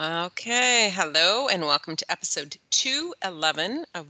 [0.00, 4.08] Okay, hello and welcome to episode 211 of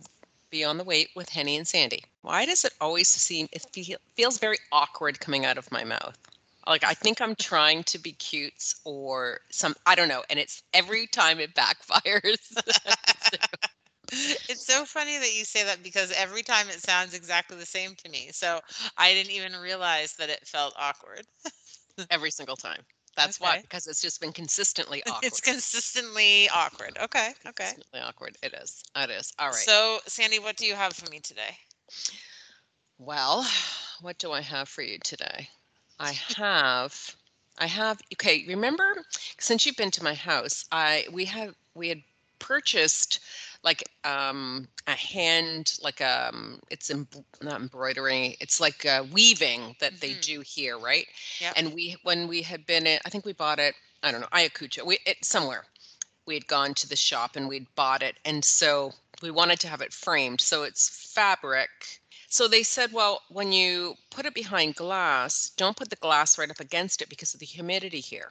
[0.48, 2.02] Beyond the Weight with Henny and Sandy.
[2.22, 6.16] Why does it always seem it feel, feels very awkward coming out of my mouth?
[6.66, 10.62] Like I think I'm trying to be cute or some I don't know and it's
[10.72, 12.38] every time it backfires.
[14.48, 17.94] It's so funny that you say that because every time it sounds exactly the same
[17.96, 18.28] to me.
[18.32, 18.60] So
[18.96, 21.26] I didn't even realize that it felt awkward.
[22.10, 22.82] every single time.
[23.16, 25.26] That's why because it's just been consistently awkward.
[25.26, 26.98] It's consistently awkward.
[27.00, 27.32] Okay.
[27.46, 27.64] Okay.
[27.64, 28.36] consistently awkward.
[28.42, 28.82] It is.
[28.96, 29.32] It is.
[29.38, 29.56] All right.
[29.56, 31.56] So, Sandy, what do you have for me today?
[32.98, 33.46] Well,
[34.00, 35.48] what do I have for you today?
[36.00, 37.16] I have,
[37.58, 39.04] I have, okay, remember,
[39.38, 42.02] since you've been to my house, I, we have, we had
[42.40, 43.20] purchased
[43.64, 47.08] like um a hand like um it's em-
[47.42, 50.20] not embroidery it's like uh, weaving that they Mhm.
[50.22, 51.06] do here right
[51.40, 51.52] Yep.
[51.56, 54.28] and we when we had been in i think we bought it i don't know
[54.32, 55.64] ayacucho we it somewhere
[56.26, 58.92] we had gone to the shop and we'd bought it and so
[59.22, 61.70] we wanted to have it framed so it's fabric
[62.28, 66.50] so they said well when you put it behind glass don't put the glass right
[66.50, 68.30] up against it because of the humidity here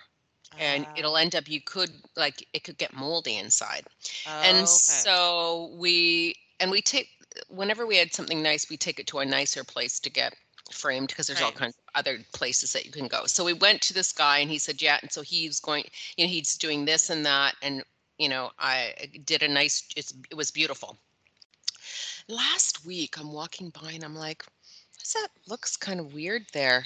[0.57, 3.85] and Ah, it'll end up you could like it could get moldy inside.
[4.25, 4.65] Oh, and okay.
[4.65, 7.09] so we and we take
[7.49, 10.35] whenever we had something nice we take it to a nicer place to get
[10.71, 13.25] framed because there's all kinds of other places that you can go.
[13.25, 15.85] So we went to this guy and he said yeah and so he's going
[16.17, 17.83] you know he's doing this and that and
[18.17, 18.93] you know i
[19.25, 20.97] did a nice it's it was beautiful.
[22.29, 24.45] Last week i'm walking by and i'm like
[24.97, 26.85] what's that looks kind of weird there.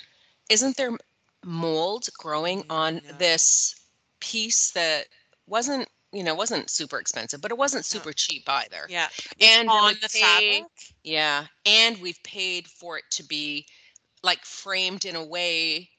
[0.50, 0.98] Isn't there
[1.46, 3.14] mold growing oh, on No.
[3.18, 3.76] this
[4.20, 5.06] piece that
[5.46, 8.00] wasn't you know wasn't super expensive but it wasn't No.
[8.00, 9.08] super cheap either Yeah.
[9.40, 10.22] and on the paid-
[10.62, 10.72] fabric?
[11.04, 13.66] yeah and we've paid for it to be
[14.24, 15.90] like framed in a way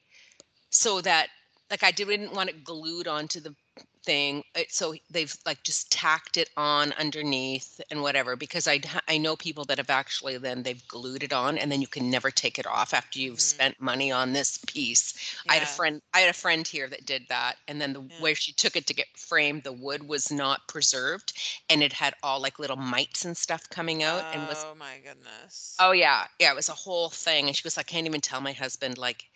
[0.71, 1.29] so that
[1.71, 3.55] like i didn't want it glued onto the
[4.05, 9.35] thing so they've like just tacked it on underneath and whatever because i i know
[9.35, 12.57] people that have actually then they've glued it on and then you can never take
[12.57, 13.41] it off after you've Mhm.
[13.41, 15.13] spent money on this piece
[15.49, 18.09] I had a friend I had a friend here that did that and then the
[18.09, 18.17] Yeah.
[18.17, 21.33] where she took it to get framed the wood was not preserved
[21.69, 24.99] and it had all like little mites and stuff coming out and was Oh my
[24.99, 25.79] goodness.
[25.79, 28.41] oh yeah yeah it was a whole thing and she goes I can't even tell
[28.41, 29.28] my husband like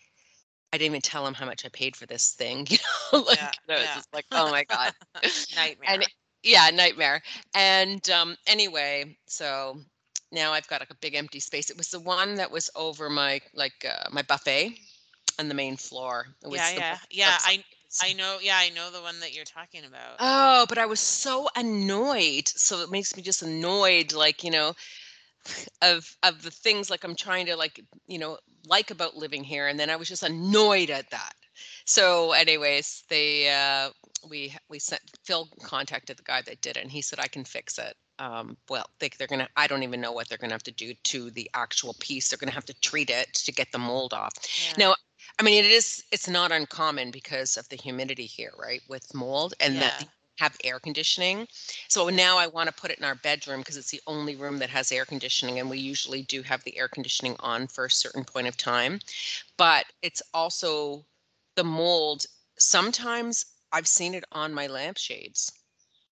[0.73, 2.79] I didn't even tell him how much I paid for this thing you
[3.13, 3.88] know like Yeah, yeah.
[3.94, 4.94] just like oh my god
[5.56, 5.89] Nightmare.
[5.94, 6.06] and
[6.44, 7.22] yeah nightmare
[7.56, 9.78] and um anyway so
[10.31, 13.09] now I've got like a big empty space it was the one that was over
[13.09, 14.78] my like uh, my buffet
[15.39, 17.38] on the main floor it was yeah, yeah, yeah.
[17.44, 17.63] I
[18.01, 18.39] I know.
[18.41, 20.19] Yeah, I know the one that you're talking about.
[20.19, 22.47] Oh, but I was so annoyed.
[22.47, 24.73] So it makes me just annoyed, like, you know,
[25.81, 28.37] of of the things like I'm trying to like, you know,
[28.67, 29.67] like about living here.
[29.67, 31.33] And then I was just annoyed at that.
[31.85, 33.89] So, anyways, they uh
[34.29, 37.43] we we sent Phil contacted the guy that did it and he said I can
[37.43, 37.95] fix it.
[38.19, 39.49] Um, well, they, they're gonna.
[39.57, 42.29] I don't even know what they're gonna have to do to the actual piece.
[42.29, 44.33] They're gonna have to treat it to get the mold off.
[44.57, 44.73] Yeah.
[44.77, 44.95] Now,
[45.39, 49.53] I mean, it is, it's not uncommon because of the humidity here, right, with mold
[49.59, 49.99] and that Yeah.
[49.99, 50.07] they
[50.39, 51.47] have air conditioning.
[51.88, 54.57] So now I want to put it in our bedroom because it's the only room
[54.59, 57.91] that has air conditioning and we usually do have the air conditioning on for a
[57.91, 58.99] certain point of time.
[59.57, 61.05] But it's also
[61.55, 62.25] the mold.
[62.57, 65.51] Sometimes I've seen it on my lampshades.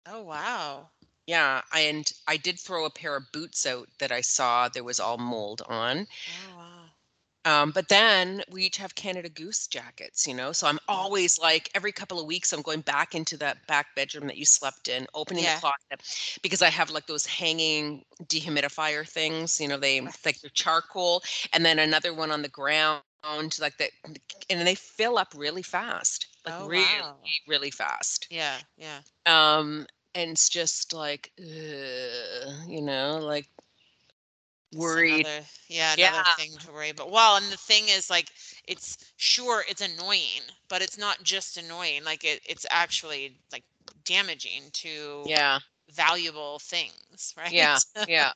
[0.07, 0.89] Oh wow.
[1.27, 4.99] Yeah, and I did throw a pair of boots out that I saw there was
[4.99, 6.07] all mold on.
[6.27, 6.58] Wow.
[7.45, 10.53] Um, but then we each have Canada Goose jackets, you know.
[10.53, 14.27] So I'm always like every couple of weeks I'm going back into that back bedroom
[14.27, 15.47] that you slept in, opening Yeah.
[15.47, 16.03] the closet
[16.43, 21.23] because I have like those hanging dehumidifier things, you know, they like they're charcoal,
[21.53, 23.03] and then another one on the ground,
[23.61, 23.91] like that,
[24.51, 27.33] and they fill up really fast, like Oh, really, wow.
[27.47, 28.29] really fast.
[28.31, 29.03] Yeah, yeah.
[29.27, 33.49] Um, and it's just like, you know, like
[34.75, 35.27] worried.
[35.27, 36.35] another- yeah, another Yeah.
[36.37, 37.11] thing to worry about.
[37.11, 38.31] Well, and the thing is, like,
[38.65, 42.05] it's sure it's annoying, but it's not just annoying.
[42.05, 43.65] Like, it, it's actually like
[44.05, 45.59] damaging to Yeah.
[45.91, 47.53] valuable things, right?
[47.53, 48.33] Yeah, yeah.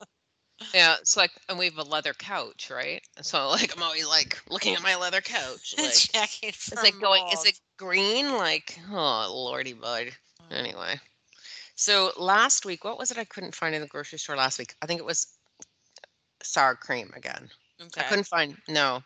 [0.75, 3.02] Yeah, it's like, and we have a leather couch, right?
[3.20, 7.00] So like, I'm always like looking at my leather couch, like, is Checking for it
[7.00, 7.26] going?
[7.32, 8.32] Is it green?
[8.37, 10.12] Like, oh lordy bud.
[10.50, 10.56] Mm.
[10.56, 11.00] Anyway,
[11.75, 14.75] so last week, what was it I couldn't find in the grocery store last week?
[14.82, 15.26] I think it was
[16.43, 17.49] sour cream again.
[17.97, 18.56] I couldn't find.
[18.69, 19.03] No,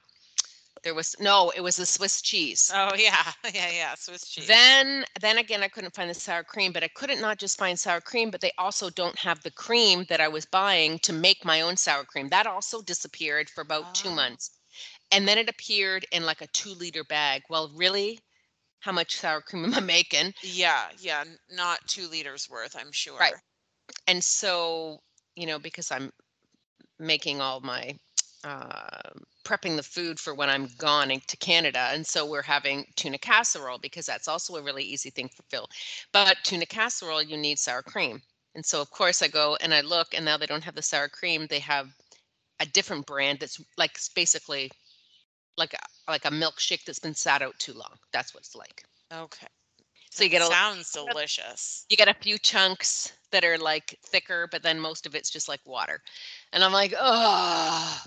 [0.82, 1.52] there was no.
[1.56, 2.70] It was the Swiss cheese.
[2.74, 3.94] Oh yeah, yeah, yeah.
[3.94, 4.46] Swiss cheese.
[4.46, 7.78] Then, then again, I couldn't find the sour cream, but I couldn't not just find
[7.78, 11.44] sour cream, but they also don't have the cream that I was buying to make
[11.44, 12.28] my own sour cream.
[12.28, 14.14] That also disappeared for about two oh.
[14.14, 14.50] months.
[15.10, 17.42] And then it appeared in like a two liter bag.
[17.48, 18.20] Well, really?
[18.86, 20.32] how much sour cream am I making?
[20.42, 23.18] Yeah, yeah, not two liters worth, I'm sure.
[23.18, 23.34] Right.
[24.06, 25.00] And so,
[25.34, 26.12] you know, because I'm
[26.98, 27.96] making all my
[28.44, 29.10] uh,
[29.44, 33.78] prepping the food for when I'm gone to Canada, and so we're having tuna casserole
[33.78, 35.68] because that's also a really easy thing for Phil.
[36.12, 38.22] But tuna casserole, you need sour cream,
[38.54, 40.82] and so of course I go and I look, and now they don't have the
[40.82, 41.46] sour cream.
[41.48, 41.88] They have
[42.60, 44.70] a different brand that's like basically
[45.58, 47.94] like a, like a milkshake that's been sat out too long.
[48.12, 48.84] That's what it's like.
[49.12, 49.46] Okay.
[50.10, 51.84] So you get a Sounds delicious.
[51.90, 55.48] you get a few chunks that are like thicker, but then most of it's just
[55.48, 56.02] like water.
[56.52, 58.02] And I'm like, oh.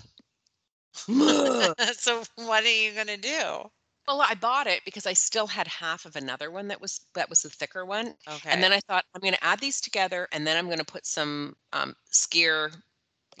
[1.98, 3.70] so what are you gonna do?
[4.06, 7.28] well, I bought it because I still had half of another one that was that
[7.30, 8.16] was the thicker one.
[8.28, 8.50] Okay.
[8.50, 10.84] And then I thought I'm going to add these together, and then I'm going to
[10.84, 12.74] put some um, skyr,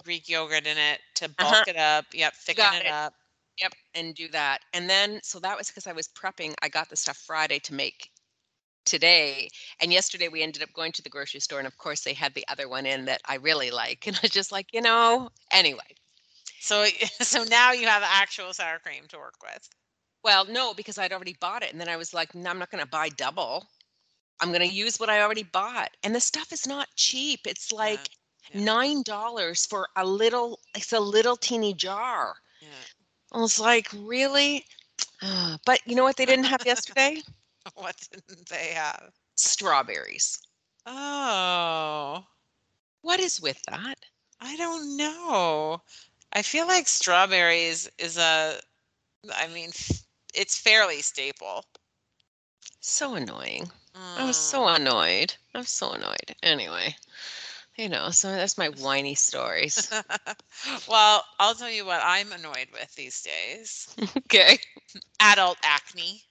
[0.04, 1.56] Greek yogurt in it to Uh-huh.
[1.56, 2.06] bulk it up.
[2.12, 2.86] Yep, thicken it, it.
[2.86, 3.14] up.
[3.60, 4.64] yep, and do that.
[4.72, 6.54] And then so that was because I was prepping.
[6.62, 8.10] I got the stuff Friday to make
[8.90, 9.48] today,
[9.80, 12.34] and yesterday we ended up going to the grocery store, and of course they had
[12.34, 15.30] the other one in that I really like, and I was just like, you know,
[15.52, 15.94] anyway.
[16.60, 16.84] So
[17.20, 19.68] so now you have actual sour cream to work with.
[20.22, 21.72] Well, no, because I'd already bought it.
[21.72, 23.66] And then I was like, no, I'm not going to buy double.
[24.40, 25.90] I'm going to use what I already bought.
[26.02, 27.40] And the stuff is not cheap.
[27.46, 28.00] It's like
[28.52, 28.60] yeah.
[28.60, 32.34] $9 for a little, it's a little teeny jar.
[32.60, 32.68] Yeah.
[33.32, 34.64] I was like, really?
[35.64, 37.22] but you know what they didn't have yesterday?
[37.74, 39.12] What didn't they have?
[39.36, 40.38] Strawberries.
[40.86, 42.26] Oh,
[43.02, 44.06] What is with that?
[44.40, 45.82] I don't know.
[46.32, 48.60] I feel like strawberries is a,
[49.34, 49.70] I mean,
[50.34, 51.64] it's fairly staple.
[52.80, 53.70] So annoying.
[54.16, 54.38] I was Mm.
[54.38, 55.34] so annoyed.
[55.54, 56.36] I'm so annoyed.
[56.42, 56.96] Anyway,
[57.76, 59.90] you know, so that's my whiny stories.
[60.88, 63.96] well, I'll tell you what I'm annoyed with these days.
[64.18, 64.58] okay.
[65.20, 66.24] Adult acne.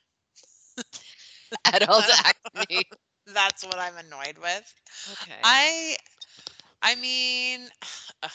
[1.73, 2.83] Adult acne.
[3.27, 4.73] That's what I'm annoyed with.
[5.11, 5.41] Okay.
[5.43, 5.97] I
[6.81, 7.69] I mean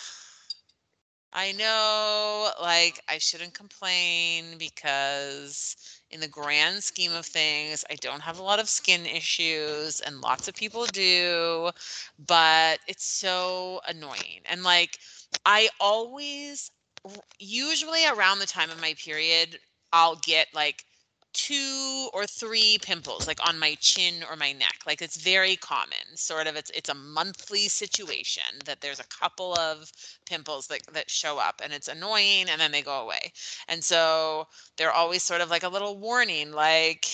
[1.33, 5.77] I know like I shouldn't complain because
[6.11, 10.21] in the grand scheme of things I don't have a lot of skin issues and
[10.21, 11.71] lots of people do
[12.19, 14.99] but it's so annoying and like
[15.45, 16.71] I always
[17.39, 19.59] usually around the time of my period
[19.93, 20.85] I'll get like
[21.35, 26.17] two or three pimples like on my chin or my neck like it's very common
[26.17, 29.91] sort of it's it's a monthly situation that there's a couple of
[30.27, 33.33] pimples that that show up and it's annoying and then they go away.
[33.69, 34.47] And so
[34.77, 37.07] they're always sort of like a little warning like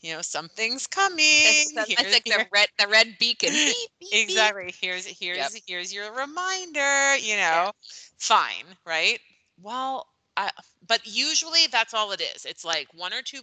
[0.00, 1.18] you know something's coming.
[1.20, 3.50] It's the- I Here's think the red the red beacon.
[3.64, 4.28] Beep, beep, beep.
[4.28, 7.72] exactly here's here's here's your reminder you know?
[8.18, 9.20] Fine right?
[9.60, 10.06] Well
[10.38, 10.50] I,
[10.86, 12.44] but usually that's all it is.
[12.46, 13.40] It's like one or two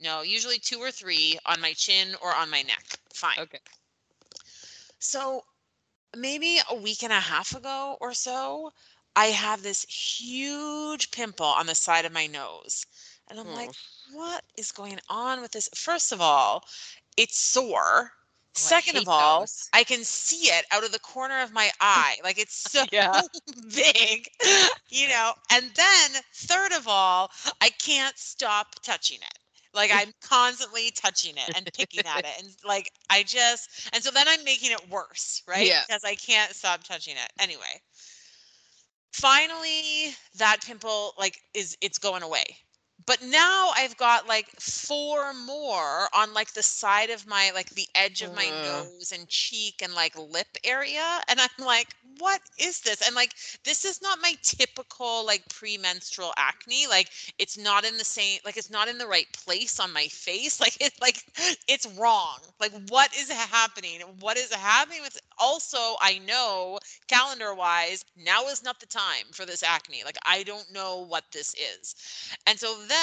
[0.00, 2.98] no usually two or three on my chin or on my neck.
[3.14, 3.38] Fine.
[3.40, 3.60] Okay.
[4.98, 5.44] so
[6.16, 8.72] maybe a week and a half ago or so
[9.16, 12.86] i have this huge pimple on the side of my nose.
[13.28, 14.16] And i'm oh, like Oh.
[14.18, 15.68] what is going on with this?
[15.74, 16.64] First of all
[17.16, 18.12] it's sore
[18.54, 19.68] second of all those.
[19.72, 22.16] I can see it out of the corner of my eye.
[22.24, 23.22] Like it's so Yeah.
[23.74, 24.28] big,
[24.88, 25.32] you know.
[25.52, 27.30] And then, third of all,
[27.60, 29.38] I can't stop touching it.
[29.74, 32.32] Like I'm constantly touching it and picking at it.
[32.38, 35.66] And like I just, and so then I'm making it worse, right?
[35.66, 35.82] Yeah.
[35.86, 37.32] Because I can't stop touching it.
[37.38, 37.80] Anyway,
[39.12, 42.44] finally, that pimple, like, is it's going away.
[43.06, 47.86] But now I've got like four more on like the side of my like the
[47.94, 48.60] edge of my Uh.
[48.62, 53.04] nose and cheek and like lip area and I'm like what is this?
[53.06, 53.32] And like
[53.64, 56.86] this is not my typical like premenstrual acne.
[56.88, 57.08] Like
[57.38, 60.60] it's not in the same like it's not in the right place on my face.
[60.64, 61.24] Like it's like
[61.68, 62.38] it's wrong.
[62.60, 64.00] Like what is happening?
[64.20, 69.44] What is happening with also I know calendar wise now is not the time for
[69.44, 70.02] this acne.
[70.04, 71.94] Like I don't know what this is.
[72.46, 72.93] And so then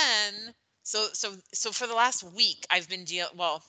[0.83, 3.63] so so so for the last week I've been deal well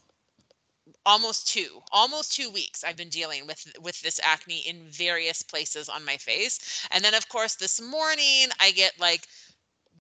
[1.06, 5.88] almost two almost two weeks i've been dealing with with this acne in various places
[5.88, 6.86] on my face.
[6.90, 9.26] And then of course this morning i get like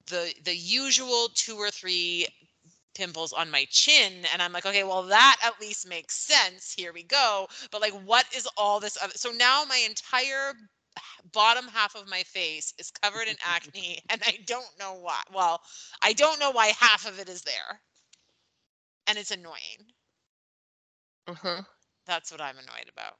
[0.08, 2.26] the the usual two or three
[2.94, 6.74] pimples on my chin and i'm like okay well that at least makes sense.
[6.76, 7.46] Here we go.
[7.70, 10.54] But like what is all this other so now my entire
[11.32, 15.60] bottom half of my face is covered in acne and i don't know why well
[16.02, 17.80] i don't know why half of it is there
[19.06, 19.92] and it's annoying
[21.26, 21.62] Uh-huh.
[22.06, 23.16] that's what i'm annoyed about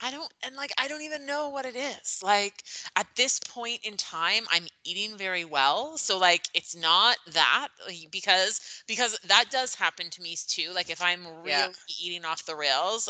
[0.00, 2.20] I don't and like I don't even know what it is.
[2.22, 2.62] Like
[2.96, 5.96] at this point in time I'm eating very well.
[5.96, 7.68] So like it's not that
[8.10, 10.72] because because that does happen to me too.
[10.74, 11.68] Like if I'm really Yeah.
[12.02, 13.08] eating off the rails,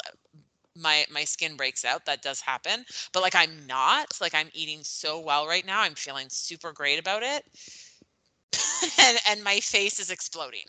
[0.76, 2.06] my my skin breaks out.
[2.06, 2.84] That does happen.
[3.12, 4.06] But like I'm not.
[4.20, 5.80] Like I'm eating so well right now.
[5.80, 7.44] I'm feeling super great about it.
[8.98, 10.66] and and my face is exploding.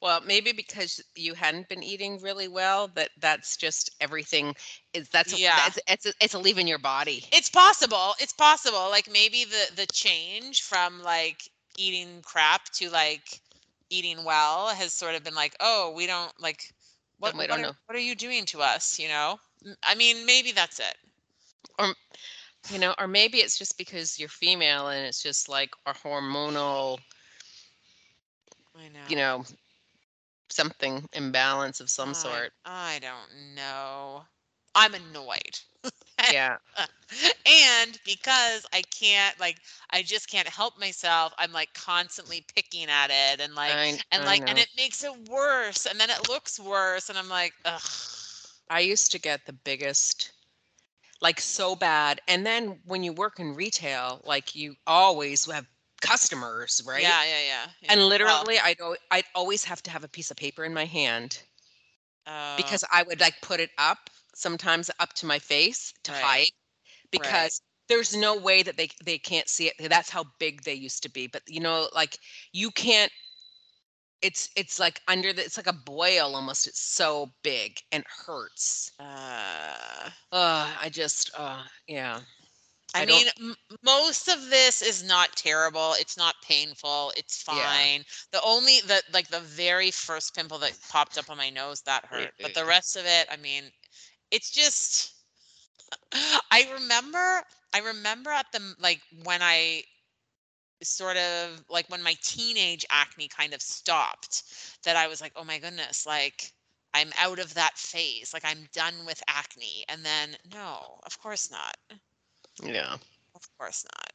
[0.00, 4.54] Well, maybe because you hadn't been eating really well, that that's just everything
[4.92, 5.66] is that's Yeah.
[5.66, 7.24] it's it's a, it's a leaving your body.
[7.32, 8.14] It's possible.
[8.20, 8.90] It's possible.
[8.90, 13.40] Like maybe the the change from like eating crap to like
[13.90, 16.72] eating well has sort of been like, oh, we don't like
[17.24, 17.72] what we what don't are, know.
[17.86, 19.38] what are you doing to us, you know?
[19.82, 20.96] I mean, maybe that's it.
[21.78, 21.94] Or,
[22.70, 26.98] you know, or maybe it's just because you're female and it's just like a hormonal,
[28.76, 29.00] I know.
[29.08, 29.44] you know,
[30.50, 32.52] something imbalance of some I- sort.
[32.64, 34.26] I don't know.
[34.74, 35.60] I'm annoyed.
[36.32, 36.56] Yeah.
[37.46, 39.58] and because I can't like
[39.90, 44.22] I just can't help myself, I'm like constantly picking at it and like I, and
[44.22, 47.52] I like and it makes it worse and then it looks worse and I'm like
[47.64, 47.80] ugh.
[48.70, 50.32] I used to get the biggest,
[51.20, 52.20] like so bad.
[52.28, 55.66] And then when you work in retail, like you always have
[56.00, 57.02] customers, right?
[57.02, 57.66] Yeah, yeah, yeah.
[57.82, 57.92] yeah.
[57.92, 60.84] And literally, I'd al- I'd always have to have a piece of paper in my
[60.84, 61.42] hand
[62.26, 66.22] oh, because I would like put it up sometimes up to my face to Right.
[66.24, 66.50] hide
[67.10, 69.74] because there's no way that they they can't see it.
[69.90, 71.26] That's how big they used to be.
[71.26, 72.18] But you know, like
[72.52, 73.12] you can't.
[74.22, 75.44] It's it's like under the.
[75.44, 76.66] It's like a boil almost.
[76.66, 78.92] It's so big and hurts.
[78.98, 81.30] uh, Uh, I just.
[81.36, 82.20] Uh, yeah.
[82.94, 85.94] I, I mean, m- most of this is not terrible.
[85.98, 87.12] It's not painful.
[87.16, 87.86] It's Yeah.
[87.86, 88.04] fine.
[88.32, 92.06] The only the like the very first pimple that popped up on my nose that
[92.06, 93.72] hurt, but the rest of it, I mean,
[94.30, 95.12] it's just.
[96.50, 97.42] I remember.
[97.74, 99.82] I remember at the like when I
[100.82, 104.42] sort of like when my teenage acne kind of stopped
[104.84, 106.52] that I was like, oh my goodness, like
[106.94, 108.32] I'm out of that phase.
[108.32, 109.84] Like I'm done with acne.
[109.88, 111.76] And then no, of course not.
[112.62, 112.94] Yeah.
[113.34, 114.12] Of course not.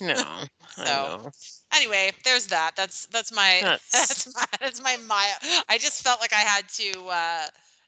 [0.00, 0.44] No.
[0.76, 1.30] So.
[1.72, 2.72] Anyway, there's that.
[2.76, 5.30] That's that's my That's- that's my that's my my
[5.68, 7.46] I just felt like I had to uh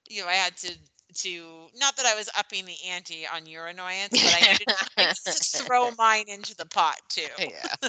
[0.09, 0.73] you know, I had to
[1.15, 5.33] to not that I was upping the ante on your annoyance, but I needed, to
[5.65, 7.27] throw mine into the pot too.
[7.39, 7.89] yeah.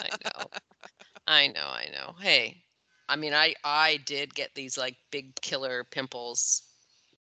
[0.00, 0.46] I know.
[1.26, 1.66] I know.
[1.66, 2.14] I know.
[2.20, 2.62] Hey,
[3.08, 6.62] I mean, I I did get these like big killer pimples,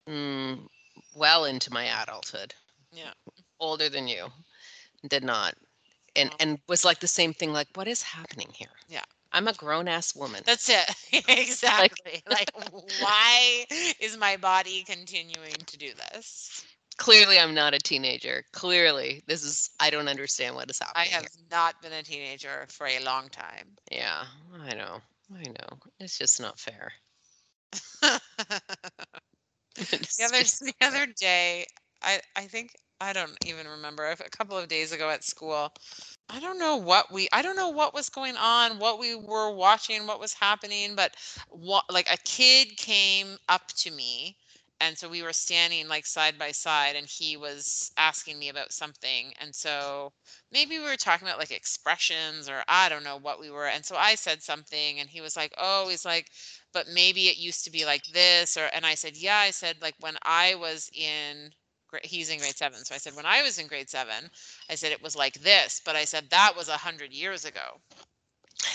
[0.08, 0.60] mm,
[1.16, 2.54] well into my adulthood.
[2.92, 3.14] Yeah.
[3.60, 4.28] Older than you,
[5.08, 5.56] did not,
[6.16, 6.36] and Wow.
[6.40, 7.54] and was like the same thing.
[7.54, 8.72] Like, what is happening here?
[8.88, 9.04] Yeah.
[9.34, 10.44] I'm a grown ass woman.
[10.46, 10.90] That's it.
[11.28, 12.24] exactly.
[12.30, 12.52] like
[13.02, 13.66] why
[14.00, 16.64] is my body continuing to do this?
[16.98, 18.44] Clearly, I'm not a teenager.
[18.54, 21.08] Clearly, this is I don't understand what is happening.
[21.08, 21.46] I have here.
[21.52, 23.76] not been a teenager for a long time.
[23.92, 24.26] Yeah,
[24.62, 25.00] I know.
[25.36, 25.78] I know.
[26.00, 26.94] It's just not fair.
[29.76, 31.66] The other the other day
[32.04, 35.72] i i think i don't even remember a couple of days ago at school.
[36.30, 39.52] I don't know what we i don't know what was going on what we were
[39.52, 41.16] watching what was happening but
[41.50, 44.38] what like a kid came up to me
[44.82, 48.72] and so we were standing like side by side and he was asking me about
[48.74, 50.12] something and so
[50.52, 53.86] maybe we were talking about like expressions or i don't know what we were and
[53.86, 56.30] so i said something and he was like oh he's like
[56.74, 59.76] but maybe it used to be like this or and i said yeah i said
[59.82, 61.52] like when i was in
[62.04, 62.84] he's in grade seven.
[62.86, 64.30] So i said when i was in grade seven
[64.70, 67.80] i said it was like this but i said that was a hundred years ago.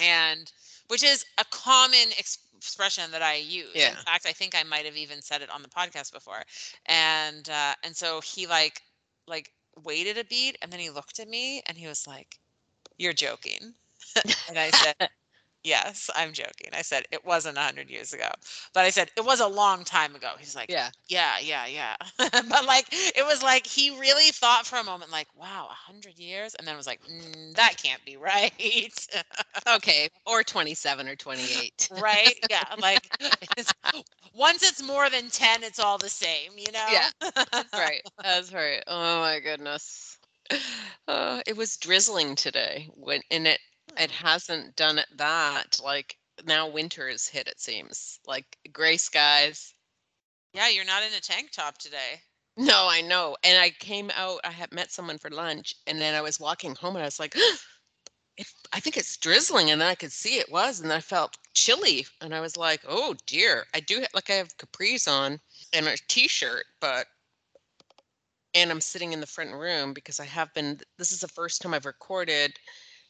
[0.03, 0.51] And
[0.89, 3.75] which is a common ex- expression that i use.
[3.75, 6.43] In fact i think i might have even said it on the podcast before.
[6.87, 8.83] And uh and so he like
[9.27, 9.53] like
[9.85, 12.39] waited a beat and then he looked at me and he was like
[12.99, 13.75] you're joking.
[14.49, 14.95] And i said
[15.65, 16.71] Yes, I'm joking.
[16.73, 18.29] I said it wasn't a hundred years ago,
[18.75, 20.31] but I said it was a long time ago.
[20.39, 20.91] He's like, yeah.
[21.09, 21.97] yeah, yeah, yeah.
[22.19, 26.19] but like, it was like he really thought for a moment, like, wow, a hundred
[26.19, 28.53] years, and then was like, mm, that can't be right,
[29.69, 30.09] Okay.
[30.27, 31.91] Or 27 or 28.
[32.01, 32.35] right?
[32.49, 33.01] Yeah, like
[33.57, 33.73] it's,
[34.35, 36.87] once it's more than ten, it's all the same, you know?
[36.91, 37.09] Yeah.
[37.53, 38.03] That's right.
[38.23, 38.83] That's right.
[38.87, 40.19] Oh my goodness.
[41.07, 43.61] Uh, it was drizzling today when and it
[43.99, 49.75] it hasn't done it that like now winter has hit it seems like gray skies
[50.55, 52.21] Yeah, you're not in a tank top today.
[52.57, 56.15] no i know and i came out i had met someone for lunch and then
[56.15, 57.35] i was walking home and i was like
[58.37, 61.37] it, i think it's drizzling and then i could see it was and i felt
[61.55, 65.41] chilly and i was like oh dear i do like i have capris on
[65.73, 67.07] and a t-shirt but
[68.55, 70.81] and I'm sitting in the front room because I have been.
[70.97, 72.59] This is the first time I've recorded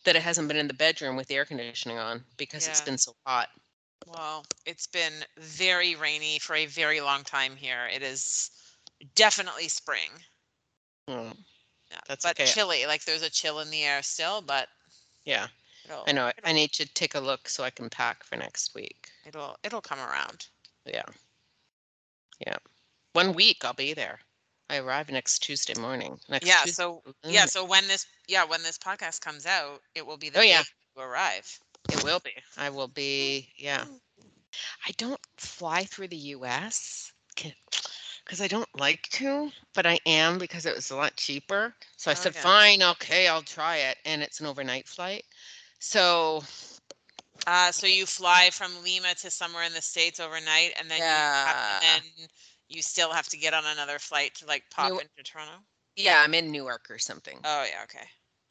[0.09, 2.97] that it hasn't been in the bedroom with the air conditioning on because it's been
[2.97, 3.51] so hot.
[4.07, 7.87] Well, it's been very rainy for a very long time here.
[7.93, 8.51] It is
[9.15, 10.09] definitely spring.
[11.11, 11.37] Mm,
[11.91, 12.47] Yeah, That's but okay.
[12.51, 12.87] chilly.
[12.87, 14.69] Like there's a chill in the air still, but
[15.27, 15.49] Yeah,
[16.07, 16.29] I know.
[16.29, 19.11] I- I need to take a look so I can pack for next week.
[19.27, 20.47] it'll it'll come around.
[20.87, 21.05] Yeah.
[22.47, 22.57] Yeah.
[23.13, 24.21] One week I'll be there.
[24.69, 26.21] I arrive next Tuesday morning.
[26.29, 26.73] Next Yeah, Tuesday.
[26.73, 30.39] so yeah, so when this yeah, when this podcast comes out, it will be the
[30.39, 30.63] Oh, day yeah.
[30.97, 31.61] you arrive.
[31.91, 32.33] It will be.
[32.57, 33.85] I will be, yeah.
[34.87, 37.13] I don't fly through the US
[38.25, 41.75] because I don't like to, but I am because it was a lot cheaper.
[41.97, 43.99] So I said, fine, okay, I'll try it.
[44.05, 45.25] And it's an overnight flight.
[45.79, 46.43] So,
[47.47, 51.23] Uh so you fly from Lima to somewhere in the States overnight and then you
[51.45, 51.71] have, Yeah.
[51.71, 52.29] and then
[52.69, 55.65] you still have to get on another flight to like pop New- into Toronto.
[55.97, 57.39] yeah, I'm in Newark or something.
[57.45, 58.07] Oh yeah, okay.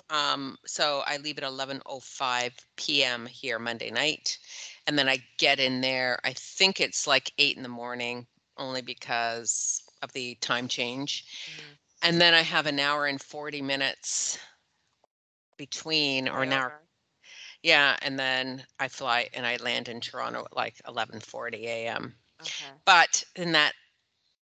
[0.10, 3.26] Um, so I leave at 11:05 p.m.
[3.26, 4.38] here Monday night,
[4.86, 6.20] and then I get in there.
[6.24, 8.26] I think it's like eight in the morning,
[8.58, 11.26] only because of the time change.
[11.50, 11.78] Mhm.
[12.04, 14.38] And then I have an hour and 40 minutes
[15.58, 16.80] between, or an hour.
[17.64, 22.16] Yeah, and then I fly and I land in Toronto at like 11:40 a.m.
[22.40, 22.72] Okay.
[22.86, 23.74] But in that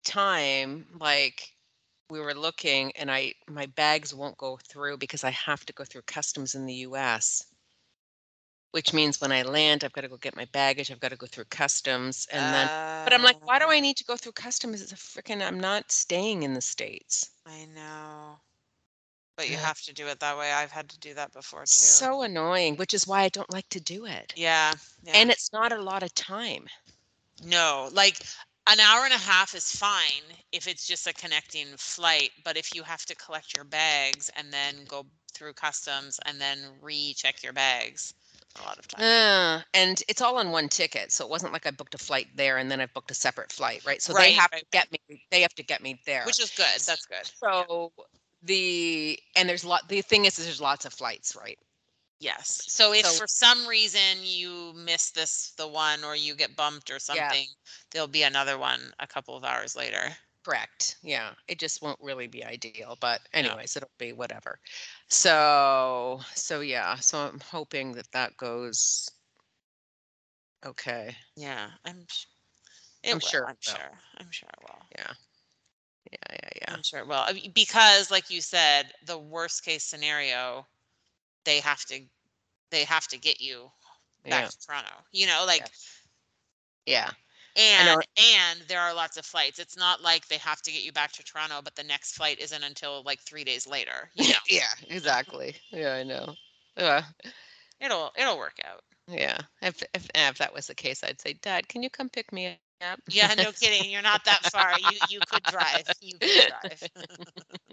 [0.06, 1.54] time, like
[2.10, 5.84] we were looking and I my bags won't go through because I have to go
[5.84, 7.44] through customs in the US.
[8.70, 11.16] Which means when I land, I've got to go get my baggage, I've got to
[11.16, 12.70] go through customs and then
[13.02, 14.80] but I'm like, why do I Uh, need to go through customs?
[14.82, 17.30] It's a freaking I'm not staying in the States.
[17.46, 18.42] I know.
[19.36, 20.52] But you have to do it that way.
[20.52, 22.08] I've had to do that before too.
[22.08, 24.36] So annoying, which is why I don't like to do it.
[24.36, 25.22] yeah, yeah.
[25.22, 26.68] And it's not a lot of time.
[27.42, 28.18] no, like
[28.68, 32.74] an hour and a half is fine if it's just a connecting flight, but if
[32.74, 37.52] you have to collect your bags and then go through customs and then recheck your
[37.52, 38.14] bags,
[38.60, 39.04] a lot of time.
[39.04, 42.28] Uh, and it's all on one ticket, so it wasn't like I booked a flight
[42.34, 44.02] there and then I booked a separate flight, right?
[44.02, 44.98] So they have right, to get me.
[45.30, 46.24] They have to get me there.
[46.24, 46.80] Which is good.
[46.86, 47.24] That's good.
[47.24, 47.92] so
[48.42, 49.88] the and there's lot.
[49.88, 51.58] The thing is, is there's lots of flights, right?
[52.18, 52.64] Yes.
[52.68, 56.90] So if So- for some reason you miss this the one or you get bumped
[56.90, 57.48] or something,
[57.90, 60.16] there'll be another one a couple of hours later.
[60.44, 60.96] Correct.
[61.02, 64.60] Yeah, it just won't really be ideal, but anyways, it'll be whatever.
[65.08, 69.10] So so yeah, so I'm hoping that that goes
[70.64, 71.16] okay.
[71.36, 72.06] Yeah, I'm
[73.02, 73.74] it I'm will, sure I'm will.
[73.74, 74.00] sure.
[74.18, 74.86] I'm sure it will.
[74.96, 75.12] Yeah.
[76.12, 76.74] Yeah, yeah, yeah.
[76.74, 77.16] I'm sure it will.
[77.26, 80.66] I mean, Because like you said, the worst case scenario,
[81.46, 82.02] they have to
[82.70, 83.72] they have to get you
[84.28, 84.48] back Yeah.
[84.48, 84.92] to Toronto.
[85.12, 85.66] You know, like
[86.86, 87.10] Yeah.
[87.56, 88.02] and know.
[88.18, 89.58] and there are lots of flights.
[89.58, 92.40] It's not like they have to get you back to Toronto, but the next flight
[92.40, 94.10] isn't until like three days later.
[94.14, 95.56] You know, yeah, exactly.
[95.72, 96.34] Yeah, I know.
[96.76, 97.04] Yeah.
[97.80, 98.82] it'll it'll work out.
[99.08, 99.38] Yeah.
[99.62, 102.58] If if if that was the case, I'd say, Dad, can you come pick me
[102.82, 103.00] up?
[103.08, 103.90] Yeah, no kidding.
[103.90, 104.78] You're not that far.
[104.78, 105.88] You you could drive.
[106.00, 106.82] You could drive.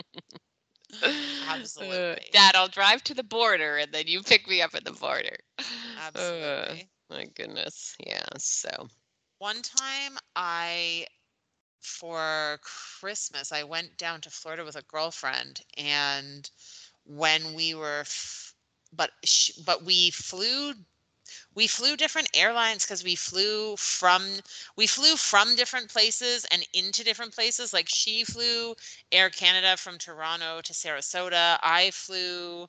[1.02, 2.28] Uh, Absolutely.
[2.32, 5.38] Dad, I'll drive to the border and then you pick me up at the border.
[6.16, 6.90] Uh, Absolutely.
[7.10, 7.96] my goodness.
[8.06, 8.26] Yeah.
[8.38, 8.88] So
[9.38, 11.08] One time I
[11.80, 16.50] for Christmas I went down to Florida with a girlfriend and
[17.04, 18.54] when we were f-
[18.92, 20.74] but sh- but we flew
[21.56, 24.40] we flew different airlines because we flew from
[24.76, 27.74] we flew from different places and into different places.
[27.74, 28.76] Like she flew
[29.12, 31.58] air canada from toronto to sarasota.
[31.62, 32.68] I flew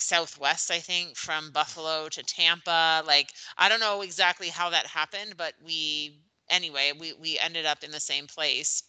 [0.00, 3.02] southwest i think from buffalo to tampa.
[3.06, 6.20] Like i don't know exactly how that happened but we
[6.50, 8.82] anyway we we ended up in the same place.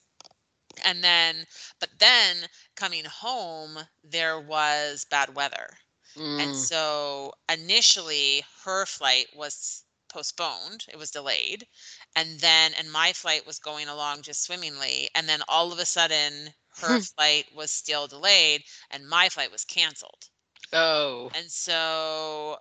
[0.83, 1.45] And then
[1.79, 5.77] but then coming home there was bad weather
[6.19, 11.67] and mm, so initially her flight was postponed, it was delayed.
[12.15, 15.09] And then, and my flight was going along just swimmingly.
[15.15, 19.63] And then all of a sudden, her flight was still delayed and my flight was
[19.63, 20.29] canceled.
[20.73, 21.31] oh.
[21.35, 22.57] And so,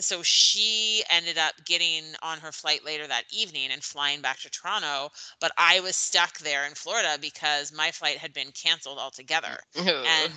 [0.00, 4.50] so she ended up getting on her flight later that evening and flying back to
[4.50, 5.10] Toronto.
[5.40, 10.32] But I was stuck there in Florida because my flight had been canceled altogether and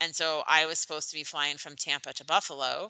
[0.00, 2.88] and so I was supposed to be flying from Tampa to Buffalo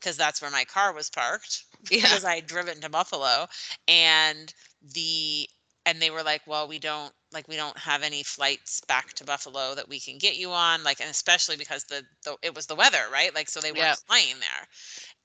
[0.00, 2.08] because that's where my car was parked yeah.
[2.08, 3.46] because I had driven to Buffalo
[3.88, 5.48] and the
[5.86, 9.24] and they were like, well, we don't like we don't have any flights back to
[9.24, 12.66] Buffalo that we can get you on, like and especially because the, the it was
[12.66, 13.34] the weather, right?
[13.34, 13.96] Like so they weren't Yeah.
[14.06, 14.68] flying there.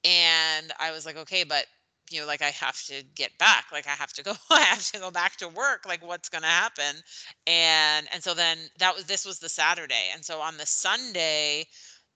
[0.04, 1.66] And I was like, okay, but
[2.12, 4.84] you know like i have to get back like i have to go i have
[4.92, 6.96] to go back to work like what's going to happen?
[7.48, 11.66] And and so then that was this was the saturday and so on the sunday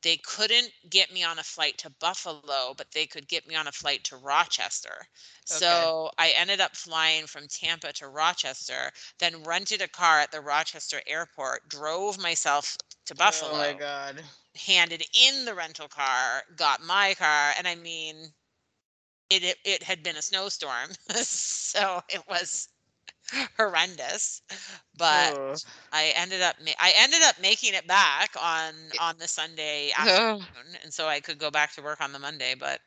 [0.03, 3.67] they couldn't get me on a flight to buffalo but they could get me on
[3.67, 5.07] a flight to rochester.
[5.45, 10.41] So i ended up flying from tampa to rochester then rented a car at the
[10.41, 14.23] rochester airport drove myself to buffalo Oh my god.
[14.55, 18.33] handed in the rental car, got my car, and I mean,
[19.35, 22.69] it it, it had been a snowstorm, so it was
[23.57, 24.41] horrendous.
[24.97, 25.57] But Ugh.
[25.91, 30.01] I ended up ma- I ended up making it back on on the Sunday oh.
[30.01, 32.55] afternoon, and so I could go back to work on the Monday.
[32.57, 32.79] But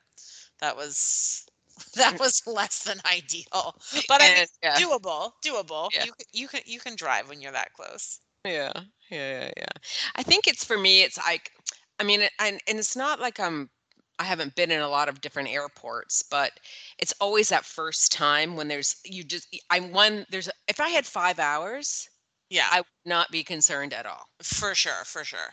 [0.60, 1.46] that was
[1.94, 3.76] that was less than ideal.
[4.08, 4.76] But I mean, yeah.
[4.76, 5.90] doable, doable.
[5.92, 6.04] Yeah.
[6.04, 8.20] You can you can you can drive when you're that close.
[8.44, 8.72] Yeah,
[9.10, 9.66] yeah, yeah, yeah.
[10.14, 11.02] I think it's for me.
[11.02, 11.50] It's like,
[11.98, 13.68] I mean, and and it's not like I'm.
[14.18, 16.60] I haven't been in a lot of different airports, but
[16.98, 19.48] it's always that first time when there's you just.
[19.70, 20.26] I'm one.
[20.30, 22.08] There's if I had five hours,
[22.48, 24.28] Yeah, I would not be concerned at all.
[24.42, 25.50] for sure, for sure.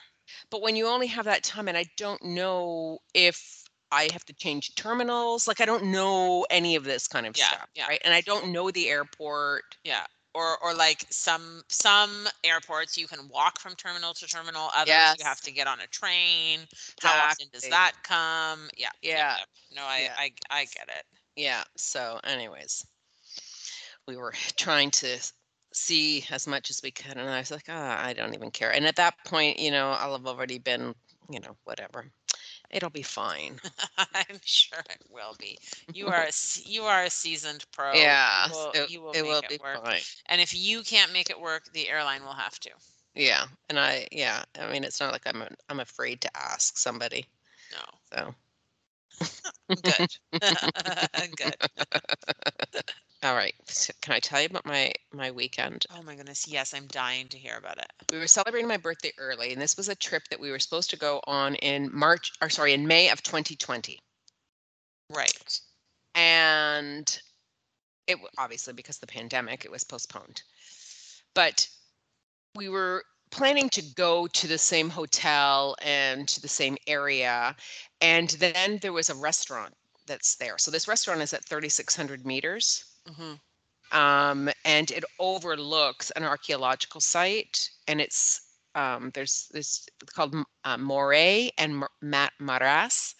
[0.49, 4.33] But when you only have that time, and I don't know if I have to
[4.33, 7.87] change terminals, like I don't know any of this kind of Yeah, stuff, yeah.
[7.87, 8.01] right?
[8.03, 9.77] And I don't know the airport.
[9.83, 10.05] Yeah.
[10.35, 15.25] Or or like some some airports you can walk from terminal to terminal, others you
[15.25, 16.61] have to get on a train.
[17.01, 18.69] How often does that come?
[18.75, 18.89] Yeah.
[19.01, 19.35] Yeah.
[19.75, 20.13] No, I, Yeah.
[20.17, 21.05] I I get it.
[21.35, 21.63] Yeah.
[21.77, 22.85] So, anyways,
[24.07, 25.17] we were trying to
[25.73, 28.71] see as much as we could, and I was like, ah, I don't even care.
[28.71, 30.93] And at that point, you know, I'll have already been,
[31.29, 32.11] you know, whatever.
[32.73, 33.61] It'll be fine.
[34.15, 35.59] I'm sure it will be.
[35.93, 36.31] You are a,
[36.65, 37.93] you are a seasoned pro.
[37.93, 39.81] yeah, You will, it, you will it will it be work.
[39.83, 40.01] fine.
[40.27, 42.71] And if you can't make it work, the airline will have to.
[43.15, 46.77] Yeah, and I, yeah, I mean, it's not like I'm, a- I'm afraid to ask
[46.77, 47.27] somebody.
[47.71, 47.83] No.
[48.13, 48.35] So,
[49.83, 50.17] Good.
[51.37, 51.55] Good.
[53.23, 53.53] all right.
[53.65, 55.85] So can I tell you about my my weekend?
[55.95, 56.47] Oh my goodness.
[56.47, 57.87] Yes, I'm dying to hear about it.
[58.11, 60.89] we were celebrating my birthday early and this was a trip that we were supposed
[60.91, 63.99] to go on in march or sorry in may of 2020
[65.09, 65.59] Right.
[66.15, 67.19] and
[68.07, 70.41] it obviously because of the pandemic it was postponed
[71.33, 71.67] but
[72.55, 77.55] we were planning to go to the same hotel and to the same area
[78.01, 79.73] and then there was a restaurant
[80.05, 80.57] that's there.
[80.57, 82.85] So this restaurant is at 3600 meters.
[83.07, 83.33] Hmm
[83.93, 88.41] um, and it overlooks an archaeological site and it's
[88.75, 93.13] um, there's this called uh, Moray and Mar- Ma- Maras.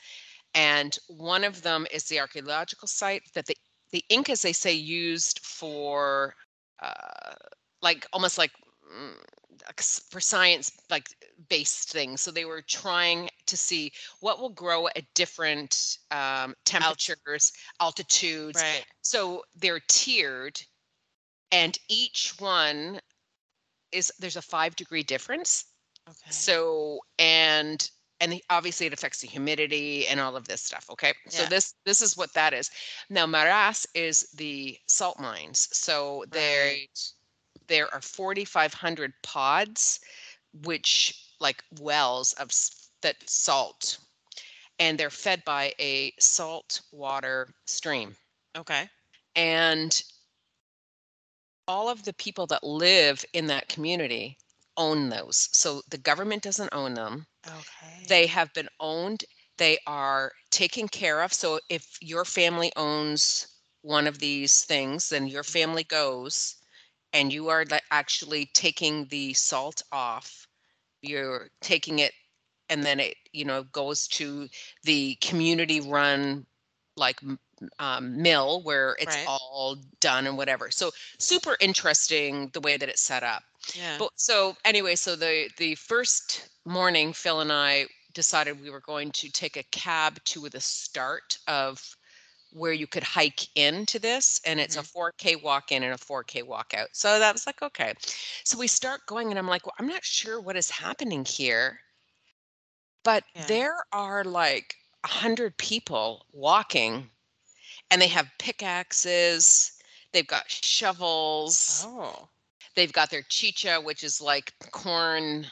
[0.56, 3.56] And one of them is the archaeological site that the
[3.92, 6.34] the Incas they say used for
[6.82, 7.36] uh,
[7.84, 8.52] like almost like
[8.92, 9.14] mm,
[10.10, 11.10] for science like
[11.50, 12.22] based things.
[12.22, 18.62] So they were trying to see what will grow at different um, temperatures altitudes.
[18.62, 18.86] Right.
[19.02, 20.62] so they're tiered
[21.52, 23.00] and each one
[23.92, 25.66] is there's a five degree difference.
[26.10, 26.32] Okay.
[26.32, 27.90] so and
[28.20, 31.14] and the- obviously it affects the humidity and all of this stuff okay?
[31.30, 32.70] So this this is what that is.
[33.10, 35.70] Now maras is the salt mines.
[35.72, 36.88] So Right.
[37.68, 40.00] There are 4500 pods
[40.54, 43.98] which like wells of s- that salt
[44.80, 48.16] and they're fed by a salt water stream
[48.56, 48.90] Okay.
[49.36, 50.04] and
[51.68, 54.38] all of the people that live in that community
[54.78, 55.50] own those.
[55.52, 57.28] So the government doesn't own them.
[57.48, 58.08] Okay.
[58.08, 59.24] They have been owned.
[59.58, 61.34] They are taken care of.
[61.34, 63.48] So if your family owns
[63.82, 66.56] one of these things, then your family goes
[67.14, 70.48] and you are like, actually taking the salt off.
[71.02, 72.14] You're taking it
[72.70, 74.48] and then it, you know, goes to
[74.84, 76.46] the community run
[76.98, 77.20] like
[77.80, 79.26] um, mill where it's Right.
[79.26, 80.72] all done and whatever.
[80.72, 83.44] So super interesting the way that it's set up.
[83.74, 83.98] yeah.
[83.98, 89.12] But so anyway, so the the first morning, Phil and I decided we were going
[89.14, 91.96] to take a cab to the start of
[92.54, 96.46] where you could hike into this, and it's a 4K walk in and a 4K
[96.46, 96.90] walk out.
[96.94, 97.94] So that was like okay.
[98.44, 101.80] So we start going, and I'm like, well, I'm not sure what is happening here,
[103.04, 103.46] but Yeah.
[103.48, 107.10] there are like a hundred people walking,
[107.92, 109.74] and they have pickaxes.
[110.12, 112.30] They've got shovels oh.
[112.76, 115.48] they've got their chicha, which is like corn.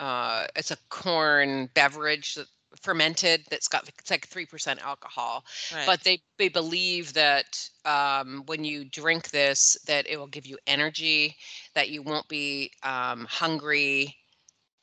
[0.00, 2.48] Uh, it's a corn beverage that
[2.82, 5.44] fermented that's got it's like three percent alcohol.
[5.70, 5.86] Right.
[5.86, 10.58] But they they believe that um, when you drink this, that it will give you
[10.66, 11.36] energy,
[11.74, 14.16] that you won't be um, hungry,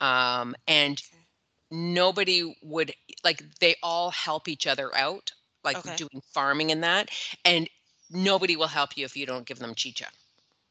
[0.02, 1.28] um, and Okay.
[1.72, 5.32] nobody would like they all help each other out
[5.64, 5.96] like Okay.
[5.96, 7.10] doing farming and that.
[7.46, 7.70] And
[8.10, 10.08] nobody will help you if you don't give them chicha.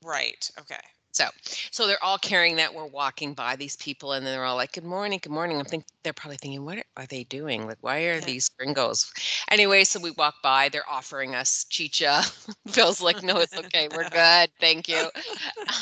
[0.03, 0.51] Right.
[0.59, 0.81] Okay.
[1.17, 1.29] So,
[1.71, 2.75] so they're all carrying that.
[2.75, 5.65] We're walking by these people, and then they're all like, "Good morning, good morning." I'm
[5.65, 7.67] think they're probably thinking, "What are they doing?
[7.67, 8.27] Like, why are Yeah.
[8.27, 9.11] these gringos?"
[9.51, 10.69] Anyway, so we walk by.
[10.69, 12.23] They're offering us chicha.
[12.69, 13.89] Phil's like, "No, it's okay.
[13.89, 14.51] We're good.
[14.61, 15.11] Thank you."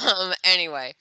[0.06, 0.94] Um, anyway,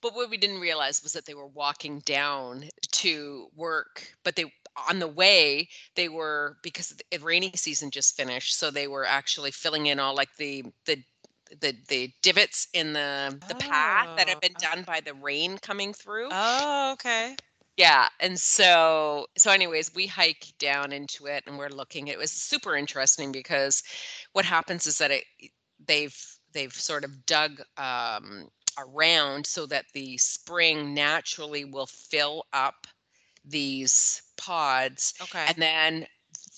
[0.00, 4.44] but what we didn't realize was that they were walking down to work, but they
[4.88, 9.50] on the way they were because the rainy season just finished, so they were actually
[9.50, 11.02] filling in all like the the
[11.50, 15.58] the the divots in the the path that have been Oh, done by the rain
[15.58, 16.32] coming through.
[16.32, 17.36] Oh, okay.
[17.76, 22.08] Yeah, and so so anyways, we hike down into it and we're looking.
[22.08, 23.82] It was super interesting because
[24.32, 25.24] what happens is that it
[25.78, 26.16] they've
[26.52, 32.86] they've sort of dug um around so that the spring naturally will fill up
[33.44, 35.48] these pods Okay.
[35.48, 36.06] and then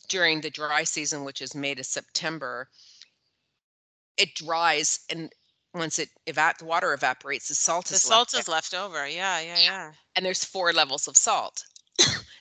[0.09, 2.69] during the dry season which is May to September
[4.17, 5.31] it dries and
[5.75, 9.09] once it evap the water evaporates the salt the is salt left is left over.
[9.09, 9.93] Yeah, yeah, yeah.
[10.17, 11.65] and there's four levels of salt.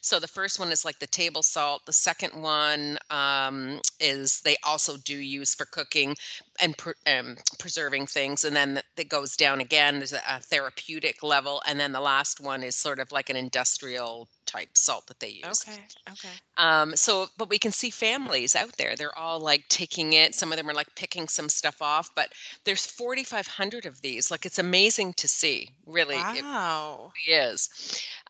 [0.02, 1.86] so the first one is like the table salt.
[1.86, 6.16] The second one um, is they also do use for cooking
[6.62, 9.98] and pre- um, preserving things, and then it goes down again.
[9.98, 13.36] There's a, a therapeutic level, and then the last one is sort of like an
[13.36, 15.66] industrial type salt that they use.
[15.68, 15.90] Okay.
[16.10, 16.42] Okay.
[16.58, 18.96] Um, so, but we can see families out there.
[18.96, 20.36] They're all like taking it.
[20.36, 22.34] Some of them are like picking some stuff off, but
[22.66, 24.32] there's 4,500 of these.
[24.32, 25.70] Like it's amazing to see.
[25.86, 27.16] Really, it Wow.
[27.28, 27.70] really is.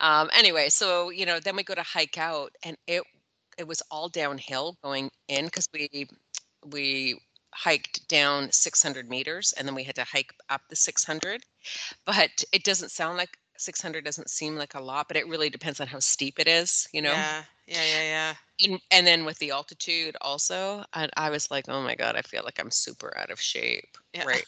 [0.01, 3.03] Um, anyway, so you know, then we go to hike out, and it
[3.57, 6.07] it was all downhill going in because we
[6.65, 7.19] we
[7.53, 11.43] hiked down 600 meters and then we had to hike up the 600
[12.05, 15.80] but it doesn't sound like 600 doesn't seem like a lot but it really depends
[15.80, 17.43] on how steep it is you know Yeah.
[17.67, 17.84] Yeah.
[18.04, 18.34] Yeah.
[18.67, 22.21] and, and then with the altitude also and i was like oh my god i
[22.21, 24.26] feel like i'm super out of shape Yeah.
[24.26, 24.45] right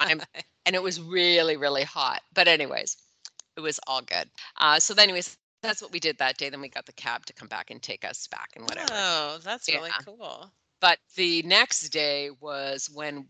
[0.00, 0.20] I'm-
[0.66, 2.96] and it was really really hot but anyways
[3.56, 6.60] it was all good uh so then anyways that's what we did that day then
[6.60, 9.68] we got the cab to come back and take us back and whatever Oh, that's
[9.68, 10.50] really cool.
[10.80, 13.26] but the next day was when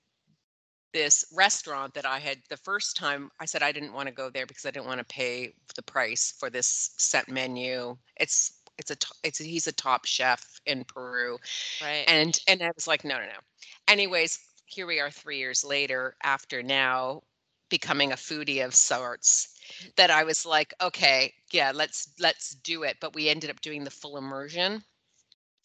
[0.95, 4.31] this restaurant that I had the first time I said I didn't want to go
[4.31, 7.99] there because I didn't want to pay the price for this set menu.
[8.19, 11.39] It's it's a it's a, he's a top chef in Peru
[11.81, 12.09] Right.
[12.09, 13.41] and and I was like no no no.
[13.89, 17.23] Anyways, here we are 3 years later after now
[17.71, 19.49] becoming a foodie of sorts
[19.97, 23.85] that I was like okay, yeah, let's let's do it, but we ended up doing
[23.85, 24.85] the full immersion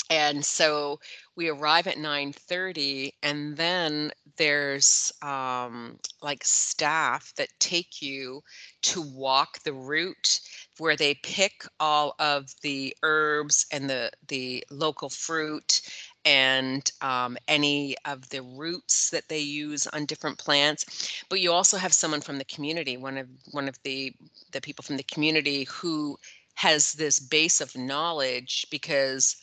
[0.09, 0.99] and so
[1.35, 8.41] we arrive at 9:30 and then there's um like staff that take you
[8.81, 10.39] to walk the route
[10.77, 15.81] where they pick all of the herbs and the the local fruit
[16.25, 21.23] and um, any of the roots that they use on different plants.
[21.29, 24.13] But you also have someone from the community one of one of the
[24.51, 26.17] the people from the community who
[26.55, 29.37] has this base of knowledge because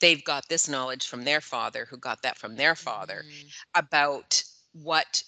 [0.00, 4.42] they've got this knowledge from their father who got that from their father Mm, about
[4.72, 5.22] what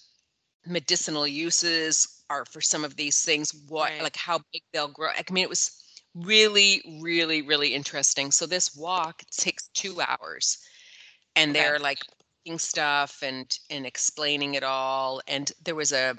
[0.67, 4.01] medicinal uses are for some of these things what Right.
[4.01, 5.83] like how big they'll grow i mean it was
[6.15, 10.59] really really really interesting so this walk takes two hours
[11.37, 11.55] and Okay.
[11.55, 12.05] they're like
[12.57, 16.15] stuff and and explaining it all and there was a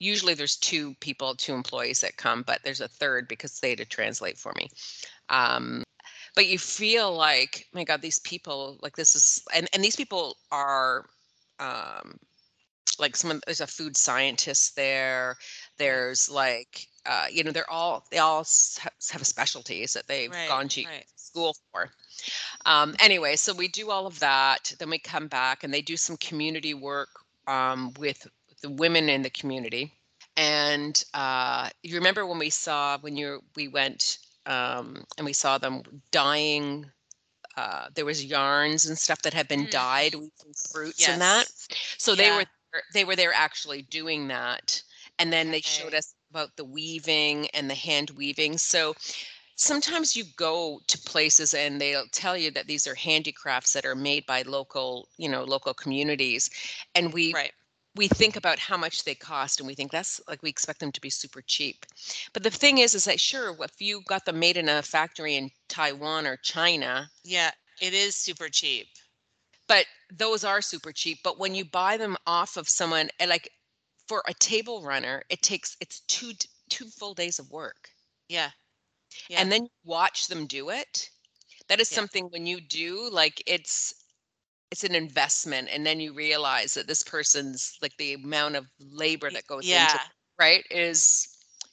[0.00, 3.78] usually there's two people two employees that come but there's a third because they had
[3.78, 4.68] to translate for me
[5.28, 5.82] um
[6.34, 10.36] but you feel like my god these people like this is and and these people
[10.50, 11.06] are
[11.60, 12.18] um
[12.98, 15.36] like someone there's a food scientist there
[15.78, 18.38] there's like uh you know they're all they all
[19.10, 20.48] have specialties that they've Right.
[20.48, 21.04] gone to Right.
[21.16, 21.90] school for
[22.66, 25.96] um anyway so we do all of that then we come back and they do
[25.96, 27.08] some community work
[27.46, 28.26] um with
[28.62, 29.92] the women in the community
[30.36, 35.58] and uh you remember when we saw when you we went um and we saw
[35.58, 36.84] them dyeing
[37.56, 39.70] uh there was yarns and stuff that had been Mm.
[39.70, 40.32] dyed with
[40.72, 41.68] fruits and that Yes.
[41.98, 44.82] so they were there- they were there actually doing that
[45.18, 48.94] and then they showed us about the weaving and the hand weaving so
[49.56, 53.94] sometimes you go to places and they'll tell you that these are handicrafts that are
[53.96, 56.50] made by local you know local communities
[56.94, 57.52] and we Right.
[57.98, 60.92] We think about how much they cost and we think that's like we expect them
[60.92, 61.86] to be super cheap
[62.32, 65.36] but the thing is is that sure if you got them made in a factory
[65.36, 67.52] in taiwan or china Yeah.
[67.80, 68.88] It is super cheap.
[69.68, 73.50] but those are super cheap but when you buy them off of someone eh, like
[74.08, 76.32] for a table runner it takes it's two
[76.70, 77.90] two full days of work
[78.28, 78.50] Yeah.
[79.28, 79.40] Yeah.
[79.40, 81.10] and then you watch them do it
[81.68, 81.96] that is Yeah.
[81.96, 83.94] something when you do like it's
[84.70, 89.30] it's an investment and then you realize that this person's like the amount of labor
[89.30, 89.92] that goes yeah.
[89.92, 89.98] into
[90.38, 91.28] right is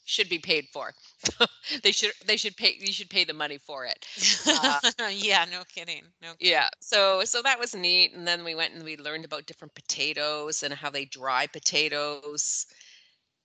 [0.08, 0.94] should be paid for
[1.84, 4.06] they should they should pay you should pay the money for it
[4.48, 4.80] Uh,
[5.12, 6.04] yeah, no kidding.
[6.22, 6.54] No kidding.
[6.54, 9.74] yeah so so that was neat and then we went and we learned about different
[9.74, 12.66] potatoes and how they dry potatoes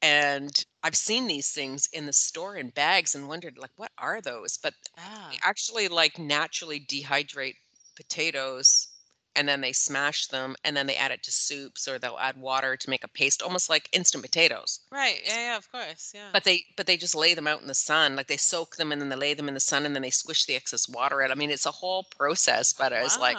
[0.03, 4.21] and i've seen these things in the store in bags and wondered like what are
[4.21, 7.57] those but Ah, actually like naturally dehydrate
[7.97, 8.89] potatoes
[9.37, 12.37] and then they smash them and then they add it to soups or they'll add
[12.37, 15.21] water to make a paste almost like instant potatoes right.
[15.25, 16.13] Yeah, yeah, of course.
[16.15, 16.31] Yeah.
[16.33, 18.93] but they but they just lay them out in the sun like they soak them
[18.93, 21.23] and then they lay them in the sun and then they squish the excess water
[21.23, 23.39] out i mean it's a whole process but i was like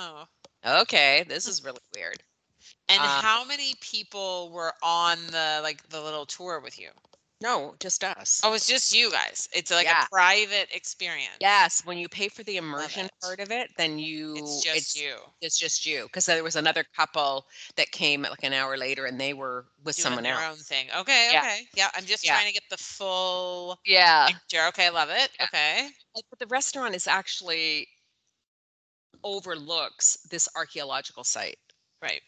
[0.65, 2.23] okay this is really weird
[2.89, 6.89] And uh, how many people were on the like the little tour with you?
[7.41, 9.47] No just us Oh, it's just you guys.
[9.53, 10.03] It's like Yeah.
[10.03, 11.37] a private experience.
[11.39, 13.11] yes when you pay for the immersion it.
[13.21, 15.15] part of it then you It's just you.
[15.41, 19.19] it's just you because there was another couple that came like an hour later and
[19.19, 20.87] they were with Doing someone their else own thing.
[20.95, 21.39] Okay, Yeah.
[21.41, 21.67] okay.
[21.75, 22.33] Yeah, I'm just Yeah.
[22.35, 24.65] trying to get the full yeah picture.
[24.67, 25.31] Okay, I love it.
[25.39, 25.45] Yeah.
[25.45, 25.89] Okay.
[26.15, 27.87] like, but the restaurant is actually
[29.23, 31.57] overlooks this archaeological site
[32.01, 32.21] Right.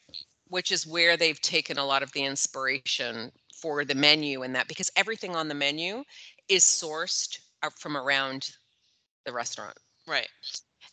[0.47, 3.31] which is where they've taken a lot of the inspiration
[3.63, 6.03] for the menu and that because everything on the menu
[6.49, 7.39] is sourced
[7.79, 8.49] from around
[9.25, 9.77] the restaurant.
[10.05, 10.27] Right.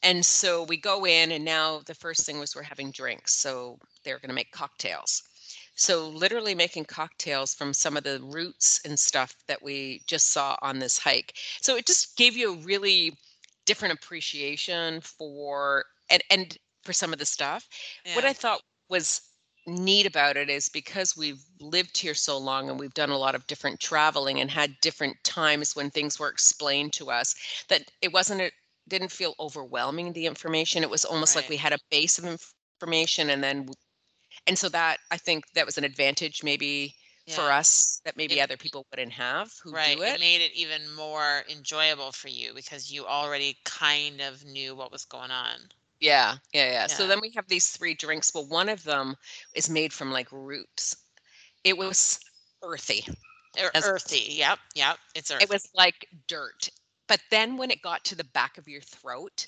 [0.04, 3.76] and so we go in and now the first thing was we're having drinks so
[4.04, 5.20] they're going to make cocktails.
[5.74, 10.56] So literally making cocktails from some of the roots and stuff that we just saw
[10.62, 11.34] on this hike.
[11.60, 13.16] So it just gave you a really
[13.66, 17.66] different appreciation for and and for some of the stuff.
[18.14, 19.22] What i thought was
[19.66, 23.34] neat about it is because we've lived here so long and we've done a lot
[23.34, 27.34] of different traveling and had different times when things were explained to us
[27.68, 28.52] that it wasn't it
[28.88, 32.24] didn't feel overwhelming the information it was almost like we had a base of
[32.80, 33.68] information and then
[34.46, 36.94] and so that i think that was an advantage maybe
[37.28, 39.96] for us that maybe It- other people wouldn't have who Right.
[39.96, 44.44] do It it made it even more enjoyable for you because you already kind of
[44.44, 45.70] knew what was going on.
[46.00, 47.08] Yeah yeah yeah so Yeah.
[47.10, 49.16] then we have these three drinks well one of them
[49.54, 50.96] is made from like roots
[51.64, 52.18] it was
[52.62, 53.04] earthy
[53.58, 54.26] Ear- As- earthy.
[54.34, 54.58] Yep.
[54.76, 54.98] Yep.
[55.14, 55.42] It's earthy.
[55.44, 56.70] It was like dirt.
[57.08, 59.46] But then when it got to the back of your throat,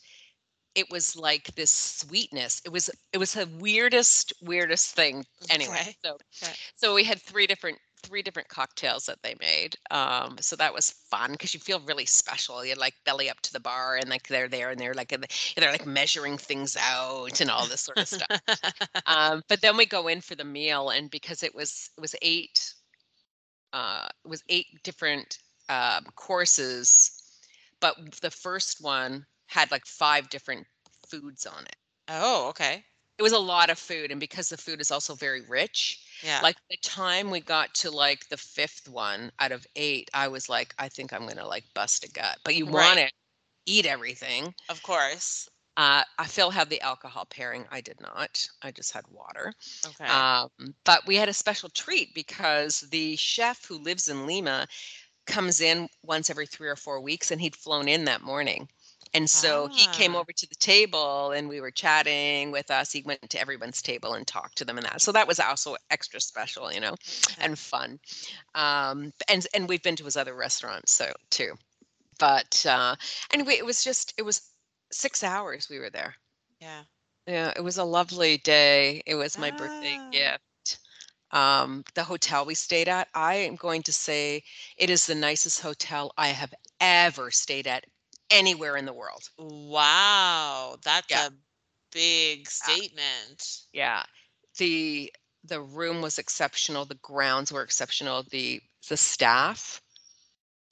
[0.75, 2.61] it was like this sweetness.
[2.65, 5.25] It was it was the weirdest weirdest thing.
[5.51, 5.97] Anyway, Okay.
[6.05, 6.53] so Okay.
[6.77, 9.77] so we had three different three different cocktails that they made.
[9.91, 12.65] Um, so that was fun because you feel really special.
[12.65, 15.15] You're like belly up to the bar and like they're there and they're like
[15.57, 18.41] they're like measuring things out and all this sort of stuff.
[19.07, 22.15] um, but then we go in for the meal and because it was it was
[22.23, 22.75] eight
[23.73, 25.39] uh it was eight different
[25.69, 27.23] um courses
[27.81, 30.67] but the first one had like five different
[31.09, 31.77] foods on it
[32.09, 32.85] oh, okay.
[33.19, 36.43] it was a lot of food and because the food is also very rich Yeah.
[36.43, 40.49] like the time we got to like the fifth one out of eight i was
[40.49, 42.99] like i think i'm gonna like bust a gut but you Right.
[42.99, 43.11] want to
[43.67, 45.49] eat everything of course.
[45.77, 47.67] uh, I Phil had the alcohol pairing.
[47.71, 48.47] I did not.
[48.63, 49.53] I just had water.
[49.87, 50.09] Okay.
[50.09, 50.51] Um,
[50.85, 54.67] but we had a special treat because the chef who lives in Lima
[55.27, 58.69] comes in once every three or four weeks, and he'd flown in that morning.
[59.15, 60.23] And so he came Ah.
[60.23, 62.93] over to the table and we were chatting with us.
[62.93, 65.03] He went to everyone's table and talked to them and that.
[65.03, 67.43] So that was also extra special, you know, Okay.
[67.43, 68.01] and fun.
[68.55, 71.55] Um, and and we've been to his other restaurants so too.
[72.19, 72.97] But uh
[73.33, 74.43] anyway, it was just it was
[74.93, 76.17] six hours we were there.
[76.61, 76.85] yeah.
[77.27, 79.03] Yeah, it was a lovely day.
[79.07, 80.13] It was my birthday Ah.
[80.13, 80.79] gift.
[81.31, 84.45] Um, the hotel we stayed at, I am going to say
[84.77, 87.87] it is the nicest hotel I have ever stayed at
[88.33, 89.31] anywhere in the world.
[89.39, 90.77] Wow.
[90.85, 91.29] That's Yeah.
[91.29, 91.31] a
[91.93, 93.45] big statement.
[93.73, 94.05] Yeah.
[94.59, 95.13] The
[95.45, 99.83] the room was exceptional, the grounds were exceptional, the the staff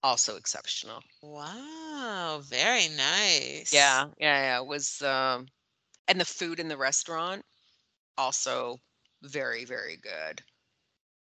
[0.02, 1.02] also exceptional.
[1.22, 2.40] Wow.
[2.44, 3.72] Very nice.
[3.72, 4.60] Yeah, yeah, yeah.
[4.60, 5.48] It was um
[6.08, 7.44] and the food in the restaurant
[8.18, 8.78] also
[9.22, 10.42] very, very good.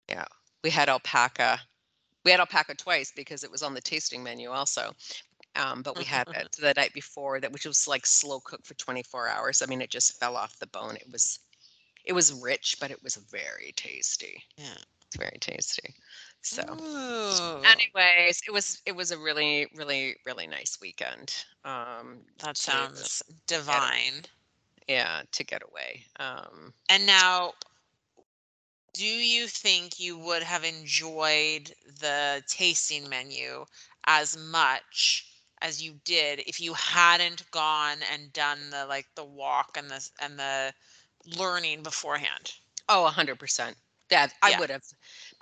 [0.08, 0.26] Yeah.
[0.64, 1.60] We had alpaca.
[2.24, 4.94] We had alpaca twice because it was on the tasting menu also.
[5.56, 8.74] Um, but we had it the night before that which was like slow cooked for
[8.74, 9.62] 24 hours.
[9.62, 10.96] I mean, it just fell off the bone.
[10.96, 11.40] It was
[12.04, 14.42] it was rich, but it was very tasty.
[14.56, 14.76] Yeah.
[15.06, 15.94] It's very tasty.
[16.42, 21.44] So Ooh, anyways, it was it was a really, really, really nice weekend.
[21.64, 24.24] Um that sounds divine.
[24.88, 27.54] yeah to get away um And now,
[28.92, 33.66] do you think you would have enjoyed the tasting menu
[34.06, 35.29] as much
[35.60, 40.08] as you did if you hadn't gone and done the like the walk and the
[40.20, 40.72] and the
[41.38, 42.52] learning beforehand.
[42.88, 43.76] Oh, a hundred percent.
[44.10, 44.58] That I Yeah.
[44.58, 44.82] would have,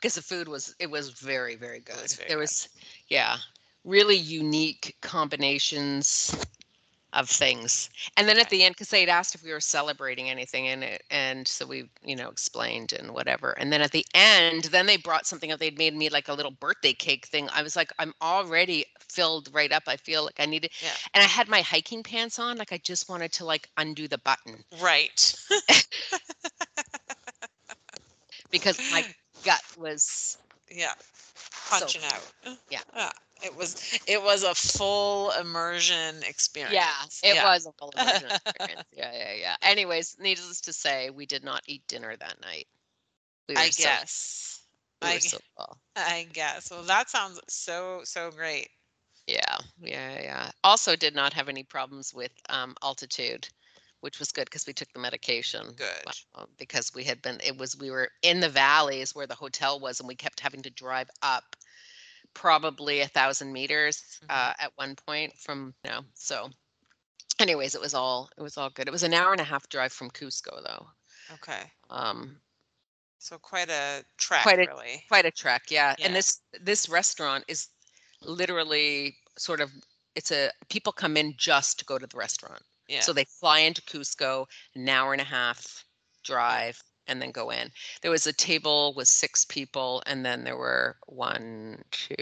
[0.01, 1.97] because the food was it was very very good.
[2.03, 2.39] was very there good.
[2.39, 2.69] was,
[3.09, 3.37] yeah,
[3.85, 6.35] really unique combinations
[7.13, 7.89] of things.
[8.17, 11.03] And then at the end, because they'd asked if we were celebrating anything in it,
[11.11, 13.53] and so we you know explained and whatever.
[13.53, 15.59] And then at the end, then they brought something up.
[15.59, 17.49] They'd made me like a little birthday cake thing.
[17.53, 19.85] I was like, I'm already filled right up.
[19.87, 20.91] I feel like I needed, Yeah.
[21.15, 22.59] and I had my hiking pants on.
[22.59, 25.35] Like I just wanted to like undo the button Right.
[28.51, 29.05] because my
[29.45, 30.39] gut was
[30.71, 30.93] Yeah.
[31.71, 32.57] Punching out.
[32.71, 32.81] Yeah.
[33.43, 36.75] It was it was a full immersion experience.
[36.75, 36.93] Yeah,
[37.31, 37.45] it Yeah.
[37.45, 38.85] was a full immersion experience.
[38.93, 39.57] Yeah, yeah, yeah.
[39.63, 42.67] Anyways, needless to say, we did not eat dinner that night.
[43.49, 44.61] We I so- guess.
[45.03, 45.39] we I, so.
[45.97, 46.71] I guess.
[46.71, 48.69] Well, that sounds so so great.
[49.27, 50.51] Yeah, yeah, yeah.
[50.65, 53.47] Also, did not have any problems with um, altitude,
[54.01, 55.67] which was good because we took the medication.
[55.77, 56.47] Good.
[56.59, 60.01] Because we had been, it was we were in the valleys where the hotel was,
[60.01, 61.55] and we kept having to drive up
[62.39, 64.27] probably a thousand meters Mhm.
[64.31, 66.05] uh, at one point from you know.
[66.15, 66.51] So,
[67.39, 68.87] anyways, it was all it was all good.
[68.89, 70.89] It was an hour and a half drive from Cusco though.
[71.35, 71.71] Okay.
[71.91, 72.41] Um,
[73.21, 75.05] So quite a trek, Quite a- really.
[75.09, 75.95] quite a trek yeah.
[75.99, 76.07] Yeah.
[76.07, 77.69] and this this restaurant is
[78.23, 79.73] literally sort of
[80.15, 83.01] it's a people come in just to go to the restaurant Yeah.
[83.01, 85.85] so they fly into cusco an hour and a half
[86.23, 87.71] drive and then go in
[88.03, 92.15] there was a table with six people and then there were one two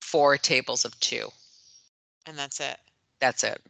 [0.00, 1.28] four tables of two
[2.26, 2.78] and that's it.
[3.20, 3.60] that's it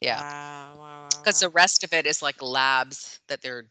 [0.00, 0.74] yeah Wow.
[0.78, 1.02] Wow.
[1.02, 3.66] wow, because the rest of it is like labs that they're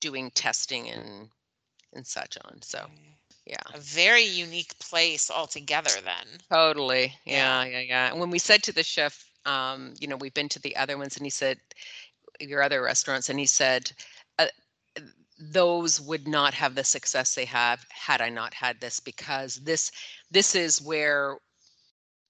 [0.00, 1.28] doing testing and
[1.94, 2.86] and such on so
[3.46, 6.38] yeah a very unique place altogether then.
[6.50, 7.14] Totally.
[7.24, 7.64] Yeah.
[7.64, 8.10] Yeah, yeah, yeah.
[8.10, 10.96] And when we said to the chef, um, you know, we've been to the other
[10.96, 11.58] ones, and he said,
[12.40, 13.92] your other restaurants, and he said,
[14.38, 14.48] uh,
[15.38, 19.90] those would not have the success they have had I not had this because this
[20.30, 21.38] this is where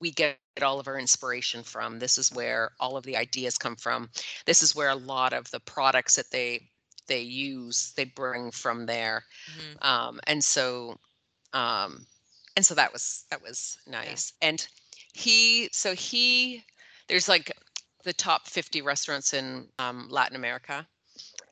[0.01, 1.99] we get all of our inspiration from.
[1.99, 4.11] This is where all of the ideas come from.
[4.47, 6.71] This is where a lot of the products that they
[7.07, 9.83] they use they bring from there Mhm.
[9.83, 10.99] um and so
[11.53, 12.07] um
[12.57, 14.67] and so that was that was nice and
[15.13, 16.65] he so he
[17.09, 17.54] there's like
[18.05, 20.87] the top 50 restaurants in um, latin america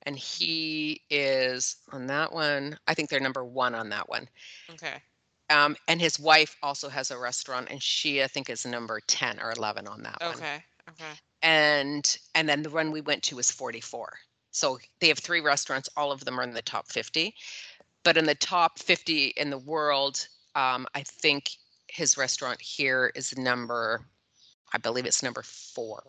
[0.05, 4.28] and he is on that one i think they're number one on that one
[4.70, 5.03] Okay.
[5.50, 9.40] um, and his wife also has a restaurant and she i think is number 10
[9.40, 10.64] or 11 on that one Okay.
[10.90, 11.12] Okay.
[11.42, 14.18] and and then the one we went to was 44
[14.50, 17.34] so they have three restaurants all of them are in the top 50
[18.05, 21.50] but in the top 50 in the world um, i think
[21.88, 24.07] his restaurant here is number
[24.72, 26.03] i believe it's number four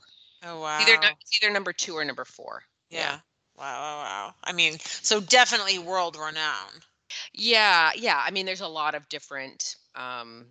[0.44, 0.80] Oh wow.
[0.80, 3.20] either it's either number two or number four yeah.
[3.58, 4.36] Wow, wow, wow.
[4.44, 6.86] I mean, so definitely world renowned.
[7.34, 10.46] yeah yeah i mean there's a lot of different um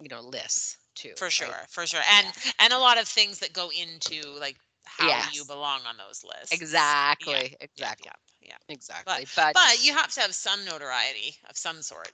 [0.00, 2.02] you know lists too For sure, for sure.
[2.18, 2.26] And
[2.58, 6.52] and a lot of things that go into like how you belong on those lists.
[6.52, 8.10] exactly Yeah, exactly
[8.40, 8.56] Yeah.
[8.68, 12.12] exactly but But you have to have some notoriety of some sort.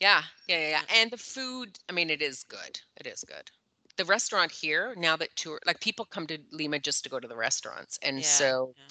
[0.00, 0.82] Yeah, yeah, yeah, yeah.
[1.00, 2.80] And the food, I mean, it is good.
[2.96, 3.50] It is good.
[3.96, 7.28] The restaurant here, now that tour, like people come to Lima just to go to
[7.28, 7.98] the restaurants.
[8.02, 8.84] And Yeah, so yeah.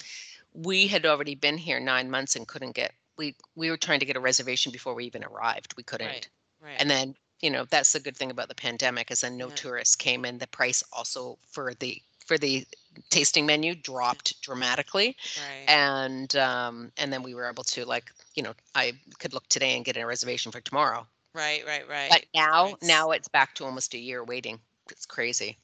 [0.52, 4.06] we had already been here nine months and couldn't get, we, we were trying to
[4.06, 5.74] get a reservation before we even arrived.
[5.76, 6.06] We couldn't.
[6.06, 6.28] Right.
[6.60, 6.76] Right.
[6.78, 9.54] And then, you know, that's the good thing about the pandemic is then no Yeah.
[9.54, 10.38] tourists came in.
[10.38, 12.66] The price also for the, for the
[13.08, 15.64] tasting menu dropped dramatically right.
[15.68, 19.76] and um and then we were able to like you know i could look today
[19.76, 22.10] and get a reservation for tomorrow right, right, right.
[22.10, 22.82] but now, right.
[22.82, 24.58] now it's back to almost a year waiting.
[24.90, 25.58] It's crazy.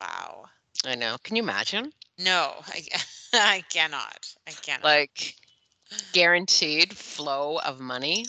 [0.00, 0.46] wow.
[0.84, 1.16] I know.
[1.22, 1.92] Can you imagine?
[2.18, 2.82] No, I,
[3.32, 4.34] I cannot.
[4.46, 4.84] I cannot.
[4.84, 5.34] Like
[6.12, 8.26] guaranteed flow of money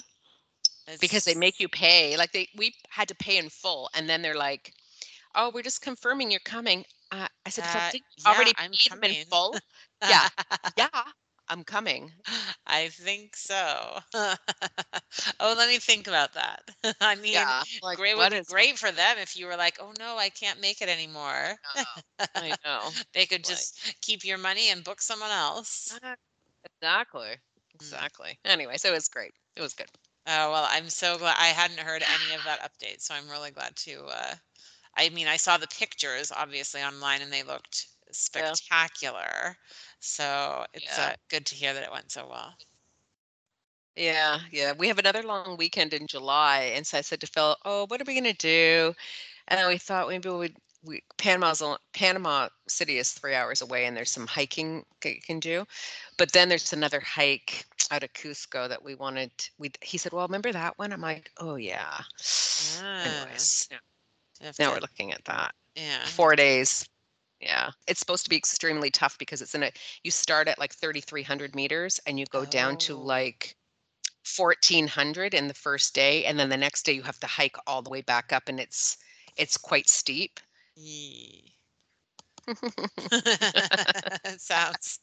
[0.99, 2.17] because they make you pay.
[2.17, 4.73] Like they, we had to pay in full, and then they're like,
[5.35, 9.03] "Oh, we're just confirming you're coming." Uh, I said, "So Uh, yeah, already I'm paid
[9.03, 9.55] in full?"
[10.09, 10.27] yeah.
[10.77, 10.87] yeah,
[11.49, 12.11] I'm coming.
[12.67, 13.99] I think so.
[15.39, 16.61] oh, let me think about that.
[17.01, 19.77] I mean, Yeah, like great would be is- great for them if you were like,
[19.79, 21.55] "Oh no, I can't make it anymore."
[22.35, 22.91] I know.
[23.13, 25.99] they could like- just keep your money and book someone else.
[26.81, 27.27] Exactly.
[27.29, 27.37] Mm.
[27.75, 28.39] Exactly.
[28.45, 29.33] Anyway, so it was great.
[29.55, 29.89] It was good.
[30.27, 33.51] Oh well, I'm so glad I hadn't heard any of that update, so I'm really
[33.51, 34.05] glad to.
[34.05, 34.35] Uh,
[34.97, 39.57] I mean, I saw the pictures obviously online, and they looked spectacular.
[39.99, 40.99] So it's Yeah.
[40.99, 42.55] uh, good to hear that it went so well.
[43.95, 44.73] Yeah, yeah.
[44.73, 46.59] We have another long weekend in July.
[46.75, 48.93] And so I said to Phil, Oh, what are we going to do?
[49.47, 51.61] And we thought maybe we'd we Panama's
[51.93, 55.65] Panama City is three hours away, and there's some hiking that you can do.
[56.17, 59.31] But then there's another hike out of Cusco that we wanted.
[59.57, 62.03] We he said, "Well, remember that one?" I'm like, "Oh yeah."
[62.81, 63.69] Ah, Anyways,
[64.59, 65.53] now we're looking at that.
[65.75, 66.05] yeah.
[66.05, 66.85] Four days.
[67.39, 69.71] Yeah, it's supposed to be extremely tough because it's in a.
[70.03, 72.97] You start at like 3,300 meters and you go down to Oh.
[72.97, 73.55] like
[74.23, 77.81] 1,400 in the first day, and then the next day you have to hike all
[77.83, 78.97] the way back up, and it's
[79.37, 80.39] it's quite steep.
[80.75, 81.57] Yee.
[83.11, 83.65] it
[84.41, 84.99] sounds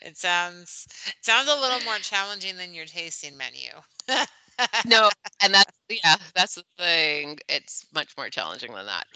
[0.00, 3.70] it sounds it sounds a little more challenging than your tasting menu.
[4.84, 5.08] no,
[5.42, 7.38] and that's yeah, that's the thing.
[7.48, 9.06] It's much more challenging than that.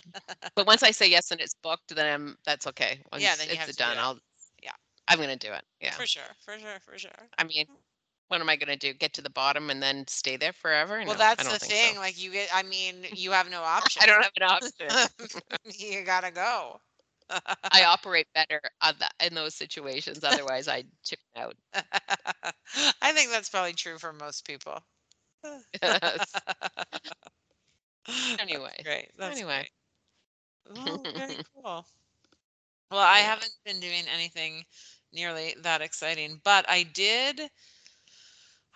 [0.55, 3.01] But once I say yes and it's booked, then I'm that's okay.
[3.13, 3.97] Once Yeah, then you it's to do done.
[3.99, 4.19] I'll
[4.63, 4.73] Yeah.
[5.09, 5.65] I'm gonna do it.
[5.81, 5.93] Yeah.
[5.93, 7.31] For sure, for sure, for sure.
[7.39, 7.67] I mean,
[8.29, 8.93] what am I gonna do?
[8.93, 11.03] Get to the bottom and then stay there forever?
[11.05, 11.95] Well, No, I that's the thing.
[11.95, 12.01] so.
[12.01, 14.03] Like you get, I mean, you have no option.
[14.03, 14.89] I don't have an option.
[15.65, 16.81] you gotta go.
[17.71, 20.25] I operate better on that in those situations.
[20.25, 21.55] Otherwise, I chip out.
[23.03, 24.83] I think that's probably true for most people.
[25.83, 26.43] Yes.
[28.07, 29.11] That's Anyway, great.
[29.19, 29.55] That's anyway.
[29.55, 29.71] great.
[30.69, 31.87] Oh, very cool.
[32.91, 34.65] Well, I haven't been doing anything
[35.13, 37.51] nearly that exciting, but I did.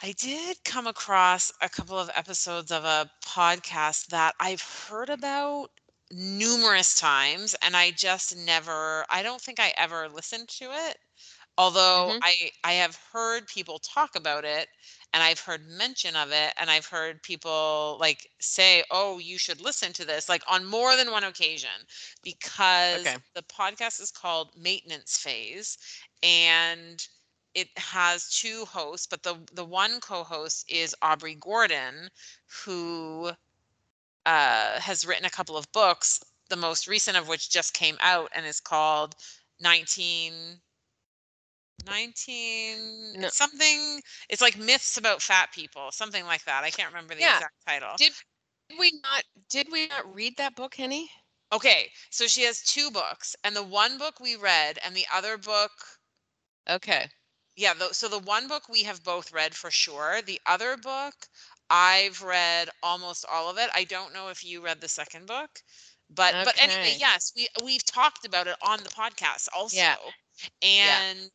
[0.02, 5.70] I did come across a couple of episodes of a podcast that I've heard about
[6.10, 9.06] numerous times, and I just never.
[9.08, 10.98] I don't think I ever listened to it.
[11.58, 12.22] Although Mhm.
[12.22, 14.68] I I have heard people talk about it
[15.12, 19.60] and I've heard mention of it and I've heard people like say, "Oh, you should
[19.60, 21.86] listen to this," like on more than one occasion
[22.22, 23.22] because Okay.
[23.34, 25.78] the podcast is called Maintenance Phase
[26.22, 27.06] and
[27.54, 32.10] it has two hosts, but the the one co-host is Aubrey Gordon
[32.64, 33.32] who
[34.26, 38.30] uh, has written a couple of books, the most recent of which just came out
[38.34, 39.14] and is called
[39.60, 40.60] 19
[41.86, 43.28] 19 No.
[43.28, 47.22] it's something it's like myths about fat people something like that i can't remember the
[47.22, 47.28] Yeah.
[47.28, 48.12] exact title Did
[48.68, 51.10] did we not did we not read that book, Henny?
[51.52, 55.36] okay so she has two books and the one book we read and the other
[55.38, 56.00] book
[56.68, 57.10] Okay.
[57.56, 61.28] yeah the, so the one book we have both read for sure the other book
[61.70, 65.60] i've read almost all of it i don't know if you read the second book
[66.08, 69.92] but but anyway yes we we've talked about it on the podcast also
[70.78, 71.02] Yeah.
[71.02, 71.30] and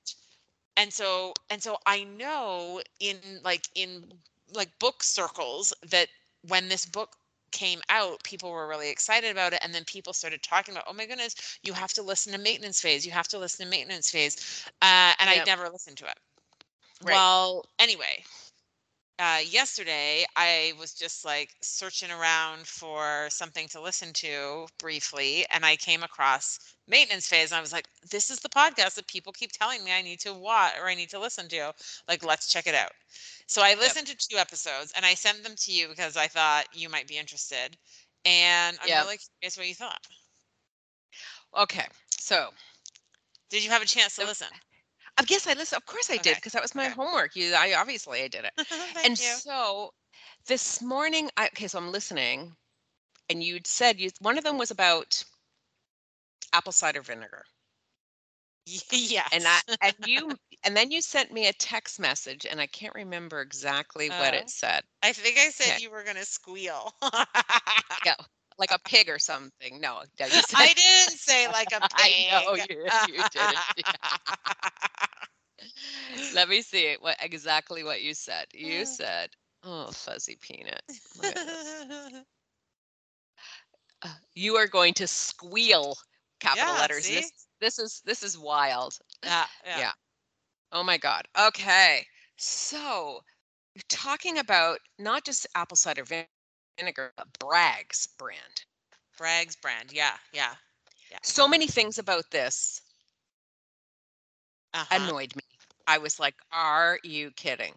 [0.78, 4.04] and so and so i know in like in
[4.54, 6.08] like book circles that
[6.48, 7.16] when this book
[7.52, 10.94] came out people were really excited about it and then people started talking about oh
[10.94, 14.10] my goodness you have to listen to maintenance phase you have to listen to maintenance
[14.10, 16.18] phase uh, and i never listened to it.
[17.04, 17.14] Right.
[17.14, 18.24] well anyway
[19.20, 25.66] uh, yesterday I was just like searching around for something to listen to briefly, and
[25.66, 29.32] I came across Maintenance Phase, and I was like, "This is the podcast that people
[29.34, 31.74] keep telling me I need to watch or I need to listen to.
[32.08, 32.92] Like, let's check it out."
[33.48, 36.66] So I listened to two episodes, and I sent them to you because I thought
[36.74, 37.78] you might be interested,
[38.26, 39.04] and I'm Yep.
[39.06, 40.06] really curious what you thought.
[41.56, 41.88] Okay.
[42.20, 42.54] So
[43.50, 44.48] Did you have a chance to So- listen?
[45.18, 45.78] I guess I listened.
[45.82, 46.90] Of course I did Okay, because that was my okay.
[46.90, 47.36] homework.
[47.36, 48.54] You, I obviously I did it.
[48.94, 49.40] Thank and you.
[49.44, 49.94] so
[50.48, 52.56] this morning, I, okay, so I'm listening,
[53.30, 55.24] and you'd said you one of them was about
[56.54, 57.46] apple cider vinegar,
[58.92, 59.32] yes.
[59.32, 62.96] and I and you and then you sent me a text message, and I can't
[62.96, 64.34] remember exactly what Oh.
[64.34, 65.80] it said, I think I said Okay.
[65.80, 66.94] you were gonna squeal.
[68.58, 69.82] Like a pig or something.
[69.82, 71.90] No, no you said, I didn't say like a pig.
[71.94, 73.66] I know you, you didn't.
[76.34, 76.96] Let me see.
[77.00, 78.46] What exactly what you said?
[78.54, 79.30] You said,
[79.64, 80.82] "Oh, fuzzy peanut."
[81.16, 81.80] Look at this.
[84.02, 85.98] Uh, you are going to squeal
[86.40, 89.80] capital Yeah, letters this this is this is wild yeah, yeah.
[89.80, 89.92] Yeah.
[90.72, 92.06] oh my god okay
[92.38, 93.22] so
[93.90, 96.04] talking about not just apple cider
[96.76, 98.66] vinegar but bragg's brand
[99.18, 99.92] Bragg's brand.
[99.94, 100.56] Yeah, yeah.
[101.12, 101.20] Yeah.
[101.24, 102.82] so many things about this
[104.74, 104.96] Uh-huh.
[104.96, 105.44] annoyed me
[105.88, 107.74] i was like are you kidding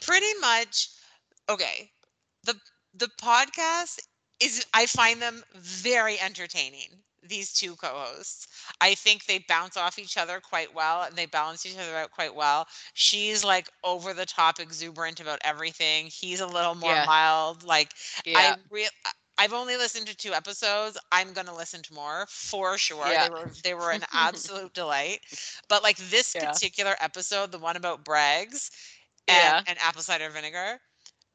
[0.00, 0.90] Pretty much.
[1.48, 1.92] Okay.
[2.44, 2.60] The
[2.94, 4.00] the podcast
[4.40, 7.03] is I find them very entertaining.
[7.26, 8.46] These two co-hosts.
[8.80, 12.10] I think they bounce off each other quite well and they balance each other out
[12.10, 12.66] quite well.
[12.94, 16.06] She's like over the top exuberant about everything.
[16.08, 17.06] He's a little more Yeah.
[17.06, 17.64] mild.
[17.64, 17.92] Like
[18.24, 18.88] yeah I real
[19.38, 20.98] I've only listened to two episodes.
[21.12, 23.16] I'm gonna listen to more for sure.
[23.16, 23.18] Yeah.
[23.18, 25.20] They were they were an absolute delight.
[25.68, 26.58] But like this Yeah.
[26.58, 28.70] particular episode, the one about Bragg's
[29.28, 30.80] and, and apple cider vinegar,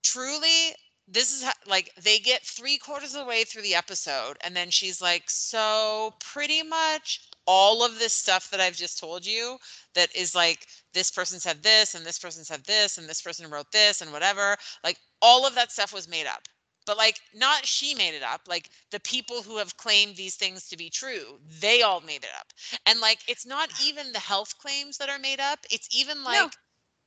[0.03, 0.73] truly
[1.11, 4.55] this is how, like they get three quarters of the way through the episode and
[4.55, 9.57] then she's like so pretty much all of this stuff that i've just told you
[9.95, 13.49] that is like this person said this and this person said this and this person
[13.49, 16.47] wrote this and whatever like all of that stuff was made up
[16.85, 20.67] but like not she made it up like the people who have claimed these things
[20.67, 22.47] to be true they all made it up
[22.85, 26.35] and like it's not even the health claims that are made up it's even like
[26.35, 26.49] No.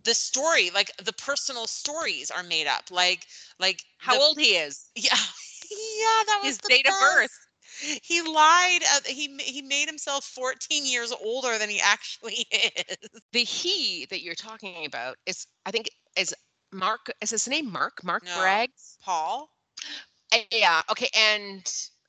[0.05, 3.27] The story like the personal stories are made up like
[3.59, 4.91] like How the- old he is?
[4.95, 5.17] yeah
[5.71, 7.31] yeah that was His date of birth.
[8.03, 12.97] he lied uh, he he made himself 14 years older than he actually is
[13.33, 16.35] The he that you're talking about is, I think, is
[16.73, 17.11] Mark.
[17.21, 18.03] Is his name Mark?
[18.05, 18.35] Mark No.
[18.39, 18.71] Bragg?
[19.03, 19.51] paul
[20.33, 20.83] Uh, Yeah.
[20.91, 21.09] Okay.
[21.15, 21.63] And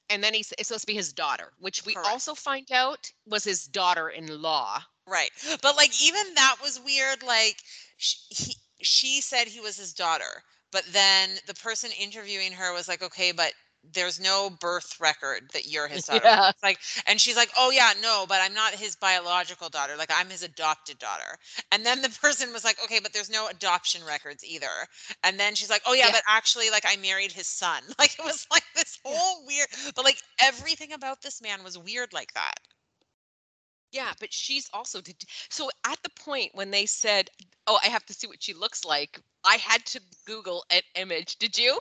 [0.10, 2.08] and then he's it's supposed to be his daughter, which we Correct.
[2.08, 4.84] also find out was his daughter-in-law.
[5.08, 5.32] Right.
[5.62, 7.58] But like even that was weird like
[7.98, 12.88] sh- he she said he was his daughter, but then the person interviewing her was
[12.88, 16.52] like, "Okay, but there's no birth record that you're his daughter." Yeah.
[16.54, 19.96] It's like and she's like, "Oh yeah, no, but I'm not his biological daughter.
[19.98, 21.38] Like I'm his adopted daughter."
[21.72, 24.88] And then the person was like, "Okay, but there's no adoption records either."
[25.24, 26.12] And then she's like, "Oh yeah, Yeah.
[26.12, 29.20] but actually like I married his son." Like it was like this Yeah.
[29.20, 32.60] whole weird but like everything about this man was weird like that.
[33.94, 35.16] Yeah, but she's also did.
[35.50, 37.30] So at the point when they said,
[37.68, 41.38] "Oh, I have to see what she looks like," I had to Google an image.
[41.38, 41.80] Did you?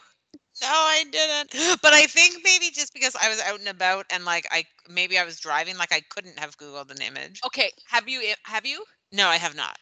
[0.60, 1.80] No, I didn't.
[1.82, 5.18] But I think maybe just because I was out and about and like I maybe
[5.18, 7.40] I was driving, like I couldn't have Googled an image.
[7.46, 7.70] Okay.
[7.88, 8.34] Have you?
[8.44, 8.84] Have you?
[9.10, 9.78] No, I have not.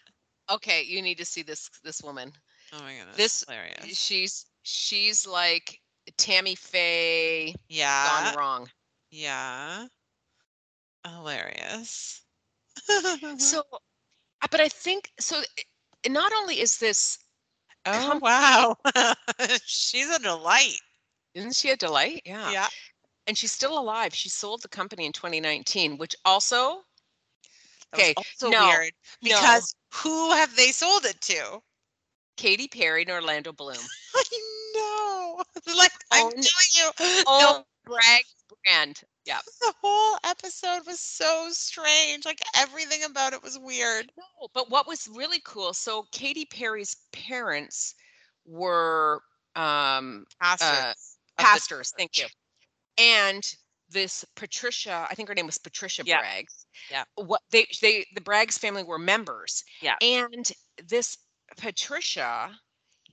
[0.48, 0.82] Okay.
[0.82, 2.32] You need to see this this woman.
[2.72, 3.16] Oh my goodness.
[3.16, 3.98] This- hilarious.
[3.98, 5.80] She's she's like
[6.16, 8.30] Tammy Faye Yeah.
[8.30, 8.70] gone wrong.
[9.10, 9.86] Yeah.
[11.06, 12.22] Hilarious.
[13.38, 15.42] So, uh, but I think so.
[16.08, 17.18] Not only is this,
[17.86, 18.76] oh company- wow.
[19.66, 20.80] She's a delight.
[21.34, 22.22] isn't she a delight?
[22.24, 22.50] Yeah.
[22.50, 22.68] Yeah.
[23.26, 24.14] And she's still alive.
[24.14, 26.82] She sold the company in 2019, which also
[27.92, 28.92] That was Okay, Also no, weird
[29.22, 29.28] no.
[29.30, 31.60] because who have they sold it to?
[32.36, 33.76] Katy Perry and Orlando Bloom.
[34.14, 34.22] I
[34.74, 35.42] know.
[35.76, 36.90] Like I'm Own- telling you,
[37.26, 38.24] Oh, no, Bragg
[38.64, 39.02] brand.
[39.26, 39.38] Yeah.
[39.60, 42.24] the whole episode was so strange.
[42.24, 44.10] Like everything about it was weird.
[44.16, 45.72] No, but what was really cool?
[45.72, 47.94] So Katy Perry's parents
[48.46, 49.20] were
[49.56, 51.16] um, Pastors.
[51.38, 51.92] Uh, pastors.
[51.96, 52.26] Thank you.
[52.98, 53.42] And
[53.90, 56.18] this Patricia, I think her name was Patricia Yeah.
[56.20, 56.46] Bragg.
[56.90, 57.04] Yeah.
[57.16, 59.64] What they they the Braggs family were members.
[59.82, 59.96] Yeah.
[60.00, 60.50] And
[60.86, 61.16] this
[61.56, 62.50] Patricia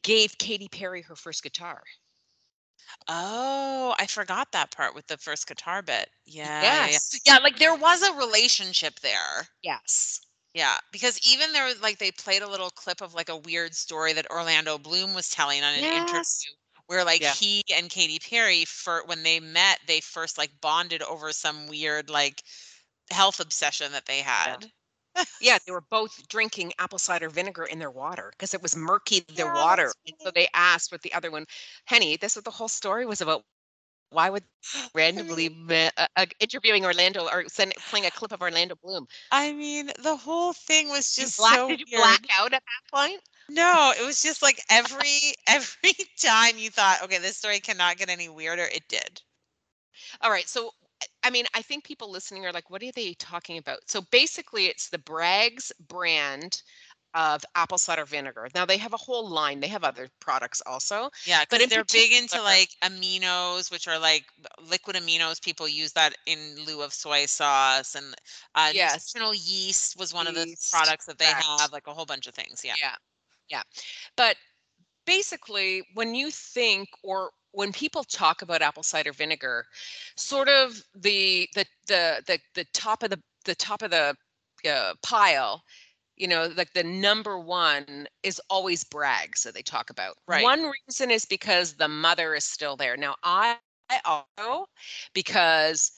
[0.04, 1.82] gave Katy Perry her first guitar.
[3.08, 6.10] Oh, I forgot that part with the first guitar bit.
[6.26, 6.62] Yeah.
[6.62, 6.88] yeah, yeah.
[6.92, 7.20] Yes.
[7.26, 9.48] Yeah, like there was a relationship there.
[9.64, 10.22] Yes.
[10.54, 13.76] Yeah, because even there was like they played a little clip of like a weird
[13.76, 16.44] story that Orlando Bloom was telling on an interview Yes.
[16.88, 17.34] where like Yeah.
[17.34, 22.10] he and Katy Perry for when they met, they first like bonded over some weird
[22.10, 22.44] like
[23.12, 24.72] health obsession that they had.
[25.40, 29.22] Yeah, they were both drinking apple cider vinegar in their water because it was murky
[29.36, 29.94] their Yeah, water.
[29.94, 30.34] that's And so right.
[30.34, 31.46] they asked what the other one,
[31.86, 33.44] Henny, this is what the whole story was about.
[34.12, 34.46] Why would
[34.96, 39.08] randomly ma- uh, uh, interviewing Orlando or send, playing a clip of Orlando Bloom?
[39.32, 42.20] I mean, the whole thing was You just black, so did you weird.
[42.20, 43.22] black out at that point?
[43.50, 48.10] No, it was just like every every time you thought, okay, this story cannot get
[48.10, 49.22] any weirder, it did.
[50.22, 50.48] All right.
[50.48, 50.74] So,
[51.24, 53.90] I mean, I think people listening are like, what are they talking about?
[53.90, 56.62] So basically, it's the Bragg's brand
[57.14, 58.48] of apple cider vinegar.
[58.56, 61.10] Now, they have a whole line, they have other products also.
[61.26, 64.26] Yeah, But in they're big into like aminos, which are like
[64.62, 65.42] liquid aminos.
[65.42, 68.16] People use that in lieu of soy sauce, and
[68.56, 68.94] uh, Yes.
[68.96, 71.44] nutritional yeast was one of the products that they correct.
[71.60, 72.64] have, like a whole bunch of things.
[72.64, 72.76] Yeah.
[72.76, 72.96] Yeah.
[73.50, 73.64] Yeah.
[74.16, 74.38] But
[75.06, 79.66] basically, when you think or when people talk about apple cider vinegar,
[80.16, 84.16] sort of the the the the, the top of the the top of the
[84.70, 85.64] uh, pile,
[86.16, 90.18] you know, like the number one is always Bragg's that they talk about.
[90.28, 90.52] Right.
[90.52, 92.98] One reason is because the mother is still there.
[92.98, 93.58] Now I,
[93.90, 94.68] I also
[95.14, 95.92] because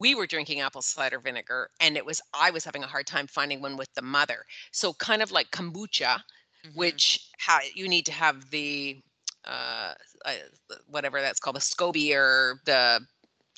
[0.00, 3.26] we were drinking apple cider vinegar and it was I was having a hard time
[3.26, 4.44] finding one with the mother.
[4.72, 6.20] So kind of like kombucha,
[6.64, 6.98] Mhm.
[7.02, 7.30] which
[7.74, 9.02] you need to have the
[9.46, 9.94] uh,
[10.26, 13.00] th- whatever that's called the SCOBY or the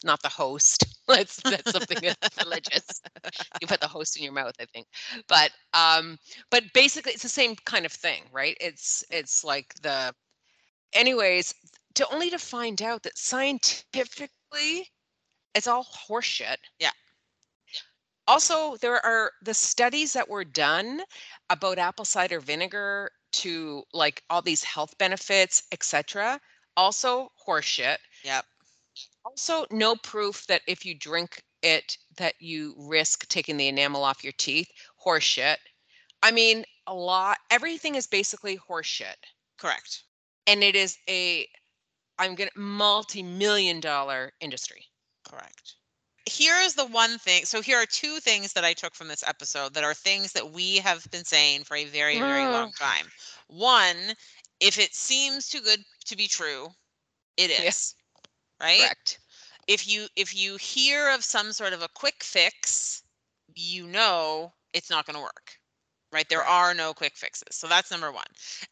[0.05, 0.84] not the host.
[1.09, 3.01] That's that's something that's religious.
[3.61, 4.87] You put the host in your mouth, I think.
[5.28, 6.18] But um,
[6.51, 8.57] but basically it's the same kind of thing, right?
[8.61, 10.12] It's it's like the
[10.93, 11.55] anyways,
[11.95, 14.91] to only to find out that scientifically
[15.55, 16.57] it's all horseshit.
[16.80, 16.93] Yeah.
[18.28, 21.03] Also, there are the studies that were done
[21.51, 23.11] about apple cider vinegar
[23.43, 26.41] to like all these health benefits, etc.
[26.76, 27.99] Also horseshit.
[28.24, 28.45] Yep.
[29.24, 34.24] Also no proof that if you drink it that you risk taking the enamel off
[34.24, 34.68] your teeth.
[35.05, 35.57] Horseshit.
[36.22, 39.16] I mean, a lot everything is basically horseshit.
[39.59, 40.05] Correct.
[40.47, 41.47] And it is a
[42.18, 44.84] I'm gonna multi-million dollar industry.
[45.28, 45.74] Correct.
[46.27, 47.45] Here is the one thing.
[47.45, 50.53] So here are two things that I took from this episode that are things that
[50.53, 52.79] we have been saying for a very, very long mm.
[52.79, 53.07] time.
[53.47, 53.97] One,
[54.61, 56.68] if it seems too good to be true,
[57.37, 57.62] it is.
[57.62, 57.95] Yes.
[58.61, 58.81] Right?
[58.81, 59.18] Correct.
[59.68, 63.03] If you if you hear of some sort of a quick fix,
[63.55, 65.59] you know it's not going to work.
[66.17, 66.27] Right?
[66.31, 67.57] There are no quick fixes.
[67.57, 68.25] So that's number 1.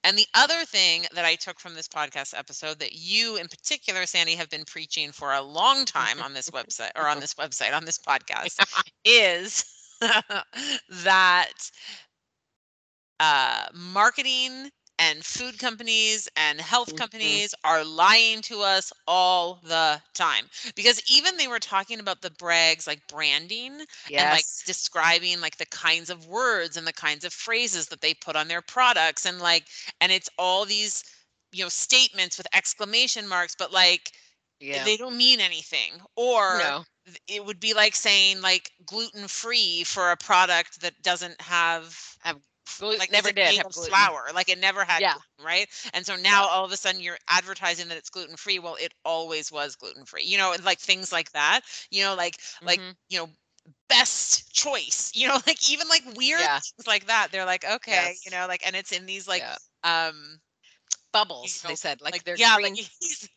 [0.03, 4.07] And the other thing that I took from this podcast episode that you in particular
[4.07, 7.77] Sandy have been preaching for a long time on this website or on this website
[7.77, 8.65] on this podcast
[9.05, 9.63] is
[11.05, 11.53] that
[13.21, 16.97] uh, marketing and food companies and health Mhm.
[16.97, 20.45] companies are lying to us all the time
[20.77, 23.81] because even they were talking about the Bragg's like branding
[24.17, 28.15] and like describing like the kinds of words and the kinds of phrases that they
[28.15, 29.67] put on their products and like
[30.01, 31.03] and it's all these
[31.53, 34.13] you know statements with exclamation marks but like
[34.61, 34.85] yeah.
[34.85, 36.85] they don't mean anything or no.
[37.29, 42.39] it would be like saying like gluten free for a product that doesn't have have
[42.79, 43.93] Gluten- like never did have gluten.
[43.93, 45.13] flour like it never had Yeah.
[45.13, 48.59] gluten, right and so now all of a sudden you're advertising that it's gluten free
[48.59, 51.61] well it always was gluten free you know and like things like that
[51.91, 52.95] you know like like Mhm.
[53.09, 53.29] you know
[53.89, 56.59] best choice you know like even like weird Yeah.
[56.61, 59.57] things like that they're like okay you know like and it's in these like Yeah.
[59.85, 60.41] um
[61.13, 61.63] bubbles.
[61.65, 62.75] know, they said like, like they're yeah green.
[62.75, 63.29] like he's,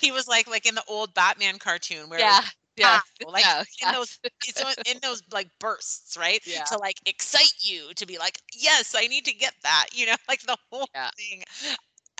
[0.00, 2.40] he was like like in the old batman cartoon where yeah.
[2.78, 2.86] Yeah.
[2.86, 3.64] pow, ah, like yeah.
[3.82, 6.64] in those it's in those like bursts right Yeah.
[6.66, 10.16] to like excite you to be like yes i need to get that you know
[10.28, 11.10] like the whole Yeah.
[11.16, 11.42] thing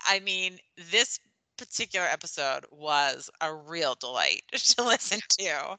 [0.07, 0.59] i mean
[0.91, 1.19] this
[1.57, 5.77] particular episode was a real delight to listen to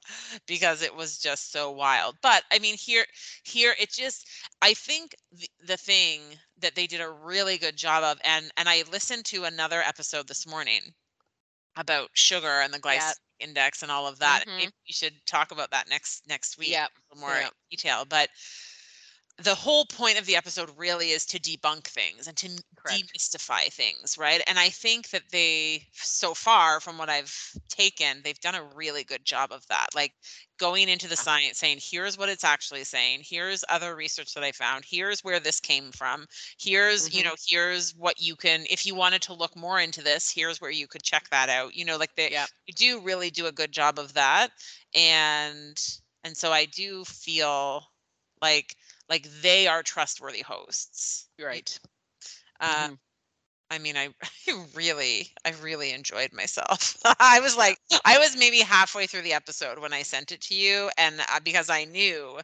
[0.47, 3.05] because it was just so wild but i mean here
[3.43, 4.27] here it just
[4.61, 6.21] i think the, the thing
[6.57, 10.27] that they did a really good job of and and i listened to another episode
[10.27, 10.81] this morning
[11.75, 13.13] about sugar and the glycemic.
[13.39, 14.57] Index and all of that Mhm.
[14.57, 16.91] maybe we should talk about that next next week Yep.
[16.91, 17.53] a little more Yep.
[17.71, 18.29] detail but
[19.43, 23.13] the whole point of the episode really is to debunk things and to Correct.
[23.17, 24.41] demystify things right?
[24.47, 29.03] And i think that they so far from what i've taken they've done a really
[29.03, 30.13] good job of that like
[30.57, 33.21] going into the science saying here's what it's actually saying.
[33.23, 34.83] Here's other research that i found.
[34.87, 36.25] Here's where this came from.
[36.59, 37.23] Here's you Mhm.
[37.23, 40.71] know here's what you can if you wanted to look more into this here's where
[40.71, 41.75] you could check that out.
[41.75, 42.49] You know like they Yep.
[42.67, 44.49] you do really do a good job of that.
[44.95, 45.77] And
[46.23, 47.83] and so i do feel
[48.41, 48.75] like
[49.09, 51.79] like they are trustworthy hosts Right.
[52.59, 52.99] uh, Mhm.
[53.71, 54.09] i mean I,
[54.47, 59.33] I really i really enjoyed myself i was like i was maybe halfway through the
[59.33, 62.39] episode when i sent it to you and uh, because i knew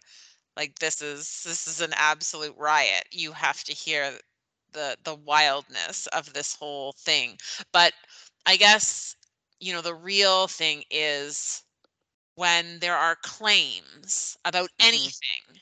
[0.58, 4.12] like this is this is an absolute riot you have to hear
[4.74, 7.38] the the wildness of this whole thing
[7.72, 7.94] but
[8.46, 9.16] i guess
[9.60, 11.64] you know the real thing is
[12.36, 15.12] when there are claims about Mhm.
[15.20, 15.62] anything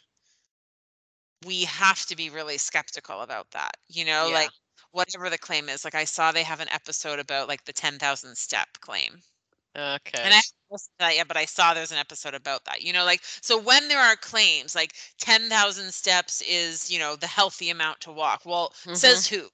[1.46, 4.34] we have to be really skeptical about that you know Yeah.
[4.36, 4.52] like
[4.92, 8.36] whatever the claim is like i saw they have an episode about like the 10,000
[8.38, 9.24] step claim
[9.76, 10.22] Okay.
[10.24, 12.82] and I haven't listened to that yet, but I saw there's an episode about that.
[12.84, 17.16] You know, like so when there are claims like ten thousand steps is, you know,
[17.16, 18.42] the healthy amount to walk.
[18.46, 19.36] Well, says mm-hmm.
[19.46, 19.50] who?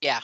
[0.00, 0.20] yeah.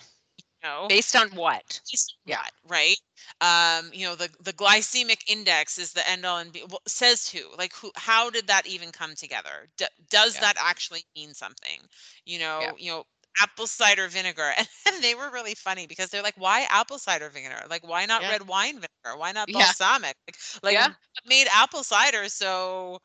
[0.64, 1.82] Know, Based on what?
[1.90, 2.38] Based on yeah.
[2.38, 2.96] what, right?
[3.40, 6.64] Um, you know, the the glycemic index is the end all and be.
[6.68, 7.40] Well, says who?
[7.56, 7.92] Like who?
[7.96, 9.68] How did that even come together?
[9.76, 10.40] D- does Yeah.
[10.40, 11.80] that actually mean something?
[12.26, 12.72] You know, Yeah.
[12.78, 13.04] you know.
[13.42, 14.52] Apple cider vinegar,
[14.88, 17.64] and they were really funny because they're like, "Why apple cider vinegar?
[17.68, 18.28] Like, why not Yeah.
[18.28, 19.18] red wine vinegar?
[19.18, 20.16] Why not balsamic?
[20.62, 23.00] Like, like made apple cider so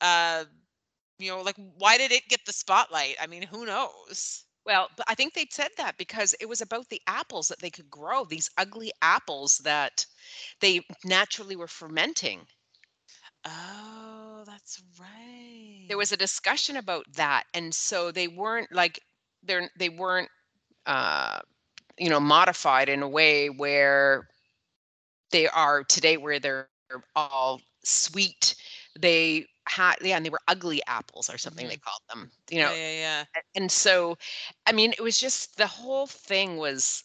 [0.00, 0.44] uh
[1.18, 5.06] you know like why did it get the spotlight i mean who knows Well, but
[5.08, 8.24] I think they said that because it was about the apples that they could grow,
[8.26, 10.06] these ugly apples that
[10.60, 12.48] they naturally were fermenting.
[13.44, 17.44] oh that's right There was a discussion about that.
[17.54, 19.00] And so they weren't like
[19.42, 20.30] they're they weren't
[20.86, 21.40] uh
[21.98, 24.28] you know modified in a way where
[25.30, 26.68] they are today where they're
[27.14, 28.54] all sweet.
[28.98, 31.70] They had yeah, and they were ugly apples or something mm-hmm.
[31.70, 32.30] they called them.
[32.50, 34.16] You know, yeah yeah yeah and so
[34.66, 37.02] i mean it was just the whole thing was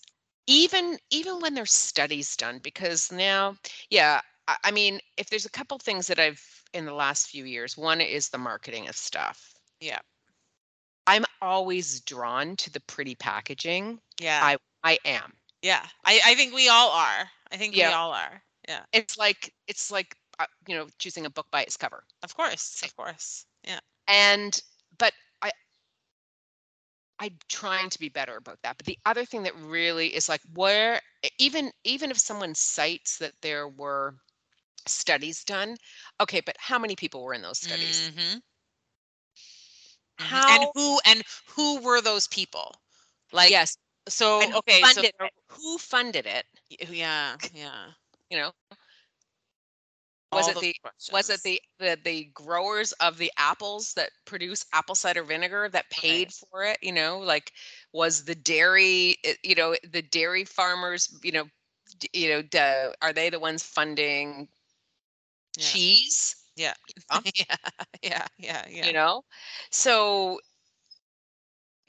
[0.48, 3.56] even even when there's studies done because now
[3.90, 6.44] yeah I, I mean if there's a couple things that i've
[6.74, 10.00] in the last few years one is the marketing of stuff Yeah.
[11.08, 15.86] i'm always drawn to the pretty packaging yeah I- i am Yeah.
[16.06, 17.30] I, I think we all are.
[17.52, 18.42] I think we all are.
[18.68, 18.82] Yeah.
[18.94, 20.16] It's like it's like
[20.68, 22.04] you know choosing a book by its cover.
[22.24, 22.82] Of course.
[22.84, 23.46] Of course.
[23.64, 23.80] Yeah.
[24.08, 24.62] and
[24.98, 25.52] but i
[27.20, 30.42] i'm trying to be better about that but the other thing that really is like
[30.54, 31.02] where
[31.40, 34.16] even even if someone cites that there were
[34.88, 35.76] studies done
[36.20, 38.42] okay but how many people were in those studies Mhm.
[40.20, 40.44] Mhm.
[40.48, 42.76] And who and who were those people?
[43.32, 43.78] Like yes
[44.08, 45.32] so okay, so funded it?
[45.50, 46.46] who funded it
[46.90, 47.92] yeah, yeah.
[48.30, 48.52] you know
[50.32, 50.76] was it the
[51.12, 55.90] was it the, the the growers of the apples that produce apple cider vinegar that
[55.90, 56.34] paid Right.
[56.34, 57.52] for it you know like
[57.94, 61.46] was the dairy uh, you know the dairy farmers you know
[62.14, 64.48] you know are they the ones funding
[65.58, 65.78] Yeah.
[65.78, 66.74] cheese Yeah.
[67.10, 67.22] Huh?
[67.36, 67.56] yeah.
[68.02, 68.28] Yeah.
[68.38, 68.66] Yeah.
[68.70, 68.90] Yeah.
[68.90, 69.24] you know
[69.72, 70.40] so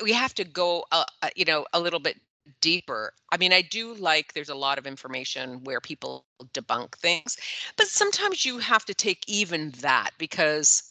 [0.02, 2.16] we have to go uh, uh, you know a little bit
[2.60, 7.36] deeper i mean i do like there's a lot of information where people debunk things
[7.76, 10.82] but sometimes you have to take even that because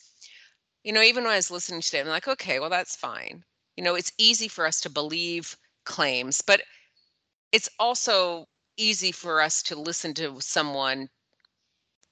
[0.84, 3.44] you know even when i was listening today, i'm like okay well that's fine
[3.76, 6.62] you know it's easy for us to believe claims but
[7.52, 8.48] it's also
[8.78, 11.10] easy for us to listen to someone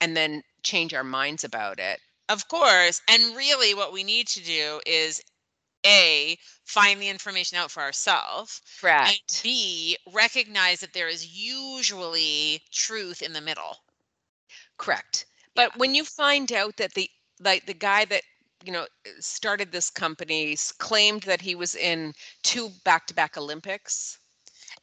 [0.02, 3.02] and then change our minds about it Of course.
[3.08, 5.22] And really what we need to do is
[5.86, 8.62] A, find the information out for ourselves.
[9.04, 13.78] And correct B, recognize that there is usually truth in the middle.
[14.78, 15.26] Correct.
[15.56, 15.68] Yeah.
[15.68, 17.10] But when you find out that the
[17.40, 18.24] like the guy that
[18.64, 22.14] you know uh, started this company claimed that he was in
[22.44, 24.20] two back-to-back Olympics,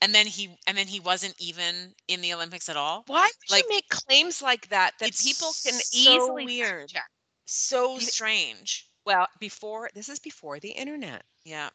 [0.01, 3.07] And then he and then he wasn't even in the Olympics at all.
[3.07, 6.89] why would Like, you make claims like that that people can so easily weird.
[6.89, 7.11] check?
[7.47, 8.89] So strange.
[9.07, 11.25] Well, before this is before the internet.
[11.45, 11.71] Yeah.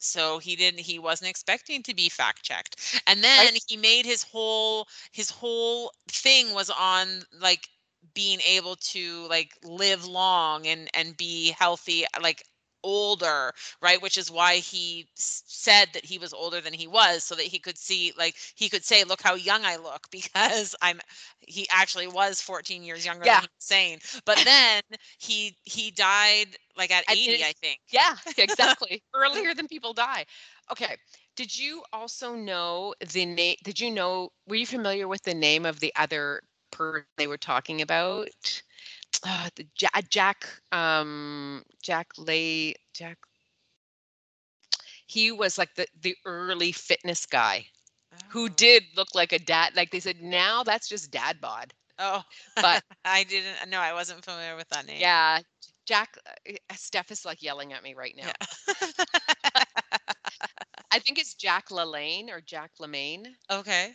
[0.00, 3.00] So he didn't he wasn't expecting to be fact checked.
[3.06, 7.68] And then he made his whole his whole thing was on like
[8.14, 12.44] being able to like live long and and be healthy like
[12.82, 17.34] older right which is why he said that he was older than he was so
[17.34, 21.00] that he could see like he could say look how young i look because i'm
[21.40, 23.40] he actually was 14 years younger Yeah.
[23.40, 24.82] than he was saying but then
[25.18, 29.02] he he died like at At 80 his- i think Yeah, exactly.
[29.14, 30.26] Earlier than people die.
[30.70, 30.96] Okay.
[31.36, 33.56] Did you also know the name?
[33.64, 34.32] Did you know?
[34.46, 38.30] Were you familiar with the name of the other person they were talking about?
[39.24, 43.18] Uh, the Ja- Jack, um, Jack Lay, Jack.
[45.06, 47.66] He was like the the early fitness guy
[48.28, 48.48] who Oh.
[48.48, 49.74] did look like a dad.
[49.76, 51.72] Like they said, now that's just dad bod.
[51.98, 52.22] Oh,
[52.56, 53.68] But- I didn't.
[53.68, 55.00] No, I wasn't familiar with that name.
[55.00, 55.40] Yeah,
[55.86, 56.16] Jack.
[56.48, 58.26] uh, Steph is like yelling at me right now.
[58.26, 58.84] Yeah.
[60.90, 63.26] I think it's Jack LaLanne or Jack LaMaine.
[63.50, 63.92] okay.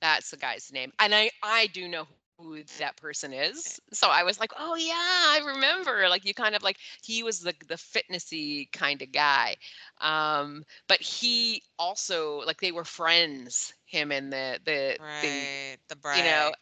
[0.00, 0.92] That's the guy's name.
[0.98, 2.06] And I I do know
[2.38, 3.80] who that person is.
[3.92, 7.40] So I was like, "Oh yeah, I remember." Like you kind of like he was
[7.40, 9.56] the the fitnessy kind of guy.
[10.00, 15.78] Um but he also like they were friends him and the the the Right.
[15.88, 16.12] The bride.
[16.12, 16.52] you know,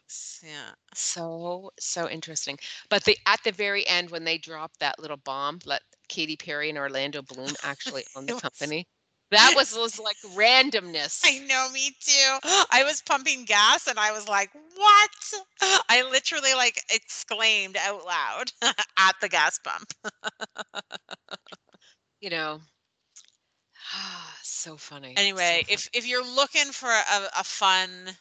[0.41, 0.75] Yeah.
[0.93, 2.57] so so interesting.
[2.89, 6.69] But the at the very end when they dropped that little bomb, let Katy Perry
[6.69, 8.87] and Orlando Bloom actually own the company.
[9.31, 11.21] That was was like randomness.
[11.25, 12.37] I know, me too.
[12.71, 15.33] I was pumping gas and I was like, what?
[15.89, 18.51] I literally like exclaimed out loud
[18.97, 19.93] at the gas pump.
[22.21, 22.61] you know.
[24.43, 25.17] so funny.
[25.17, 25.67] so Anyway, funny.
[25.67, 28.17] if if you're looking for a, a fun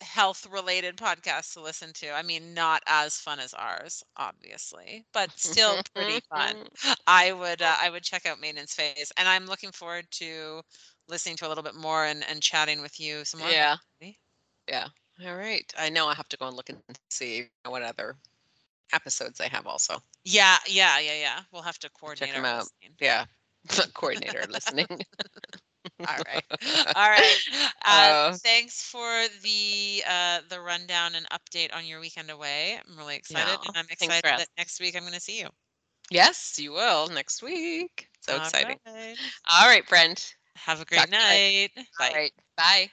[0.00, 5.30] health related podcast to listen to, I mean not as fun as ours, obviously, but
[5.38, 6.56] still pretty fun.
[7.06, 10.62] I would uh, I would check out Maintenance Phase, and I'm looking forward to
[11.08, 13.50] listening to a little bit more and, and chatting with you some more.
[13.50, 13.76] Yeah.
[14.68, 14.88] Yeah.
[15.26, 15.72] All right.
[15.78, 16.78] I know I have to go and look and
[17.10, 18.16] see what other
[18.92, 19.96] episodes they have also.
[20.24, 21.40] Yeah, yeah, yeah, yeah.
[21.52, 22.58] We'll have to coordinate 'em our out.
[22.60, 22.96] listening.
[23.00, 23.26] Yeah.
[23.94, 24.86] Coordinator listening.
[26.06, 26.44] All right,
[26.94, 27.38] all right.
[27.84, 32.78] Uh, Uh, thanks for the uh, the rundown and update on your weekend away.
[32.84, 35.48] I'm really excited, Yeah, and I'm excited that next week I'm going to see you.
[36.10, 38.08] Yes, you will next week.
[38.20, 38.80] So All exciting.
[38.86, 39.18] right.
[39.48, 40.18] All right, friend.
[40.56, 41.42] Have a great later.
[41.48, 41.72] night.
[41.98, 42.14] Bye.
[42.14, 42.32] Right.
[42.56, 42.90] Bye.